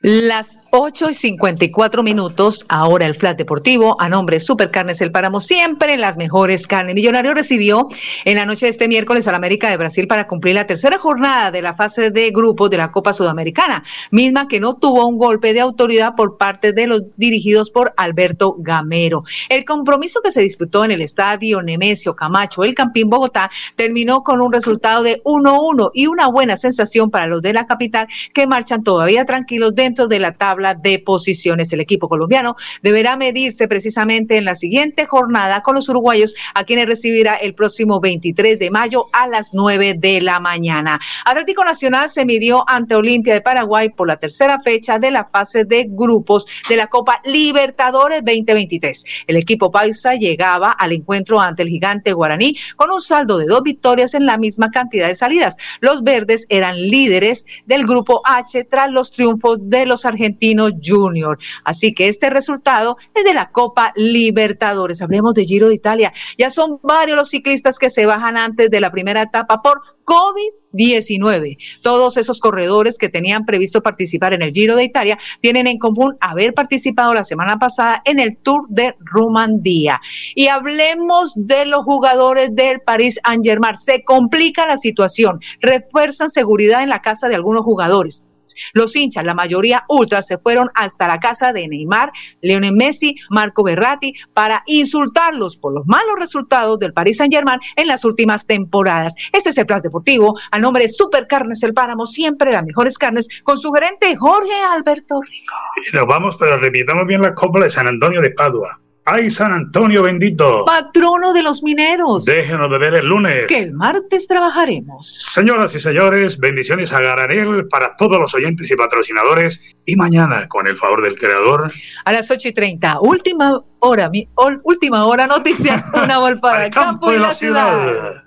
Las 0.09 0.57
8 0.71 1.09
y 1.09 1.13
54 1.13 2.01
minutos, 2.01 2.63
ahora 2.69 3.05
el 3.05 3.15
Flat 3.15 3.37
Deportivo, 3.37 3.99
a 3.99 4.07
nombre 4.07 4.37
de 4.37 4.39
Supercarnes 4.39 5.01
El 5.01 5.11
Páramo, 5.11 5.41
siempre 5.41 5.97
las 5.97 6.15
mejores 6.15 6.65
carnes. 6.65 6.95
Millonario 6.95 7.33
recibió 7.33 7.89
en 8.23 8.37
la 8.37 8.45
noche 8.45 8.67
de 8.67 8.69
este 8.69 8.87
miércoles 8.87 9.27
al 9.27 9.35
América 9.35 9.69
de 9.69 9.75
Brasil 9.75 10.07
para 10.07 10.25
cumplir 10.25 10.55
la 10.55 10.65
tercera 10.65 10.97
jornada 10.97 11.51
de 11.51 11.61
la 11.61 11.75
fase 11.75 12.09
de 12.09 12.31
grupos 12.31 12.69
de 12.69 12.77
la 12.77 12.89
Copa 12.89 13.11
Sudamericana, 13.11 13.83
misma 14.09 14.47
que 14.47 14.61
no 14.61 14.77
tuvo 14.77 15.05
un 15.05 15.17
golpe 15.17 15.53
de 15.53 15.59
autoridad 15.59 16.15
por 16.15 16.37
parte 16.37 16.71
de 16.71 16.87
los 16.87 17.03
dirigidos 17.17 17.69
por 17.69 17.93
Alberto 17.97 18.55
Gamero. 18.59 19.25
El 19.49 19.65
compromiso 19.65 20.21
que 20.21 20.31
se 20.31 20.39
disputó 20.39 20.85
en 20.85 20.91
el 20.91 21.01
estadio 21.01 21.61
Nemesio 21.61 22.15
Camacho, 22.15 22.63
el 22.63 22.75
Campín 22.75 23.09
Bogotá, 23.09 23.51
terminó 23.75 24.23
con 24.23 24.39
un 24.39 24.53
resultado 24.53 25.03
de 25.03 25.21
1-1 25.25 25.91
y 25.93 26.07
una 26.07 26.27
buena 26.27 26.55
sensación 26.55 27.11
para 27.11 27.27
los 27.27 27.41
de 27.41 27.51
la 27.51 27.67
capital 27.67 28.07
que 28.33 28.47
marchan 28.47 28.83
todavía 28.83 29.25
tranquilos 29.25 29.75
dentro 29.75 29.96
de 30.05 30.19
la 30.19 30.33
tabla 30.33 30.75
de 30.75 30.99
posiciones. 30.99 31.73
El 31.73 31.79
equipo 31.79 32.07
colombiano 32.07 32.55
deberá 32.83 33.17
medirse 33.17 33.67
precisamente 33.67 34.37
en 34.37 34.45
la 34.45 34.53
siguiente 34.53 35.07
jornada 35.07 35.63
con 35.63 35.73
los 35.73 35.89
uruguayos, 35.89 36.35
a 36.53 36.63
quienes 36.65 36.85
recibirá 36.85 37.35
el 37.35 37.55
próximo 37.55 37.99
23 37.99 38.59
de 38.59 38.69
mayo 38.69 39.07
a 39.13 39.27
las 39.27 39.53
9 39.53 39.95
de 39.97 40.21
la 40.21 40.39
mañana. 40.39 40.99
Atlético 41.25 41.63
Nacional 41.63 42.09
se 42.09 42.25
midió 42.25 42.63
ante 42.67 42.93
Olimpia 42.93 43.33
de 43.33 43.41
Paraguay 43.41 43.89
por 43.89 44.07
la 44.07 44.17
tercera 44.17 44.59
fecha 44.63 44.99
de 44.99 45.09
la 45.09 45.25
fase 45.25 45.65
de 45.65 45.87
grupos 45.89 46.45
de 46.69 46.75
la 46.75 46.87
Copa 46.87 47.21
Libertadores 47.25 48.19
2023. 48.23 49.03
El 49.27 49.37
equipo 49.37 49.71
paisa 49.71 50.15
llegaba 50.15 50.71
al 50.71 50.91
encuentro 50.91 51.39
ante 51.39 51.63
el 51.63 51.69
gigante 51.69 52.13
guaraní 52.13 52.55
con 52.75 52.91
un 52.91 53.01
saldo 53.01 53.37
de 53.37 53.45
dos 53.45 53.63
victorias 53.63 54.13
en 54.13 54.25
la 54.25 54.37
misma 54.37 54.71
cantidad 54.71 55.07
de 55.07 55.15
salidas. 55.15 55.55
Los 55.79 56.03
verdes 56.03 56.45
eran 56.49 56.75
líderes 56.75 57.45
del 57.65 57.85
grupo 57.85 58.21
H 58.25 58.63
tras 58.65 58.91
los 58.91 59.11
triunfos 59.11 59.57
de 59.61 59.76
los 59.85 60.05
argentinos 60.05 60.73
Junior. 60.83 61.37
Así 61.63 61.93
que 61.93 62.07
este 62.07 62.29
resultado 62.29 62.97
es 63.13 63.23
de 63.23 63.33
la 63.33 63.51
Copa 63.51 63.93
Libertadores. 63.95 65.01
Hablemos 65.01 65.33
de 65.33 65.45
Giro 65.45 65.69
de 65.69 65.75
Italia. 65.75 66.13
Ya 66.37 66.49
son 66.49 66.79
varios 66.83 67.17
los 67.17 67.29
ciclistas 67.29 67.79
que 67.79 67.89
se 67.89 68.05
bajan 68.05 68.37
antes 68.37 68.69
de 68.69 68.81
la 68.81 68.91
primera 68.91 69.21
etapa 69.21 69.61
por 69.61 69.81
COVID-19. 70.07 71.57
Todos 71.81 72.17
esos 72.17 72.39
corredores 72.39 72.97
que 72.97 73.09
tenían 73.09 73.45
previsto 73.45 73.83
participar 73.83 74.33
en 74.33 74.41
el 74.41 74.51
Giro 74.51 74.75
de 74.75 74.85
Italia 74.85 75.17
tienen 75.41 75.67
en 75.67 75.77
común 75.77 76.15
haber 76.21 76.53
participado 76.53 77.13
la 77.13 77.23
semana 77.23 77.57
pasada 77.59 78.01
en 78.05 78.19
el 78.19 78.37
Tour 78.37 78.67
de 78.69 78.95
Rumandía. 78.99 79.99
Y 80.33 80.47
hablemos 80.47 81.33
de 81.35 81.65
los 81.65 81.83
jugadores 81.83 82.55
del 82.55 82.79
Paris 82.81 83.19
Saint-Germain. 83.25 83.75
Se 83.75 84.03
complica 84.03 84.65
la 84.65 84.77
situación. 84.77 85.39
Refuerzan 85.59 86.29
seguridad 86.29 86.83
en 86.83 86.89
la 86.89 87.01
casa 87.01 87.27
de 87.27 87.35
algunos 87.35 87.63
jugadores. 87.63 88.26
Los 88.73 88.95
hinchas, 88.95 89.23
la 89.23 89.33
mayoría 89.33 89.85
ultras, 89.89 90.27
se 90.27 90.37
fueron 90.37 90.69
hasta 90.75 91.07
la 91.07 91.19
casa 91.19 91.53
de 91.53 91.67
Neymar, 91.67 92.11
Leonel 92.41 92.73
Messi, 92.73 93.15
Marco 93.29 93.63
Berratti 93.63 94.13
para 94.33 94.63
insultarlos 94.65 95.57
por 95.57 95.73
los 95.73 95.85
malos 95.85 96.15
resultados 96.17 96.79
del 96.79 96.93
Paris 96.93 97.17
Saint-Germain 97.17 97.59
en 97.75 97.87
las 97.87 98.05
últimas 98.05 98.45
temporadas. 98.45 99.13
Este 99.31 99.49
es 99.49 99.57
el 99.57 99.65
Plan 99.65 99.81
Deportivo 99.81 100.37
a 100.51 100.59
nombre 100.59 100.83
de 100.83 100.89
Supercarnes 100.89 101.63
El 101.63 101.73
Páramo, 101.73 102.05
siempre 102.05 102.51
las 102.51 102.63
mejores 102.63 102.97
carnes, 102.97 103.27
con 103.43 103.57
su 103.57 103.71
gerente 103.71 104.15
Jorge 104.15 104.53
Alberto 104.71 105.19
Rico. 105.21 105.53
Nos 105.93 106.07
vamos, 106.07 106.37
pero 106.39 106.57
repitamos 106.57 107.05
bien 107.05 107.21
la 107.21 107.33
Copa 107.33 107.59
de 107.59 107.69
San 107.69 107.87
Antonio 107.87 108.21
de 108.21 108.31
Padua. 108.31 108.79
¡Ay, 109.09 109.29
San 109.29 109.53
Antonio 109.53 110.03
bendito! 110.03 110.65
Patrono 110.65 111.31
de 111.31 111.41
los 111.41 111.63
mineros. 111.63 112.25
Déjenos 112.25 112.69
beber 112.69 112.93
el 112.95 113.05
lunes. 113.05 113.45
Que 113.47 113.59
el 113.59 113.71
martes 113.71 114.27
trabajaremos. 114.27 115.07
Señoras 115.07 115.73
y 115.75 115.79
señores, 115.79 116.37
bendiciones 116.37 116.91
a 116.91 116.99
Garanel 116.99 117.69
para 117.69 117.95
todos 117.95 118.19
los 118.19 118.33
oyentes 118.33 118.69
y 118.69 118.75
patrocinadores. 118.75 119.61
Y 119.85 119.95
mañana, 119.95 120.49
con 120.49 120.67
el 120.67 120.77
favor 120.77 121.01
del 121.01 121.15
creador. 121.15 121.71
A 122.03 122.11
las 122.11 122.29
8 122.29 122.49
y 122.49 122.51
30, 122.51 122.99
última 122.99 123.63
hora, 123.79 124.09
mi, 124.09 124.27
última 124.63 125.05
hora, 125.05 125.25
noticias, 125.25 125.85
una 125.93 126.19
para 126.41 126.65
el 126.65 126.71
campo, 126.73 127.13
y 127.13 127.17
la, 127.17 127.33
ciudad. 127.33 128.26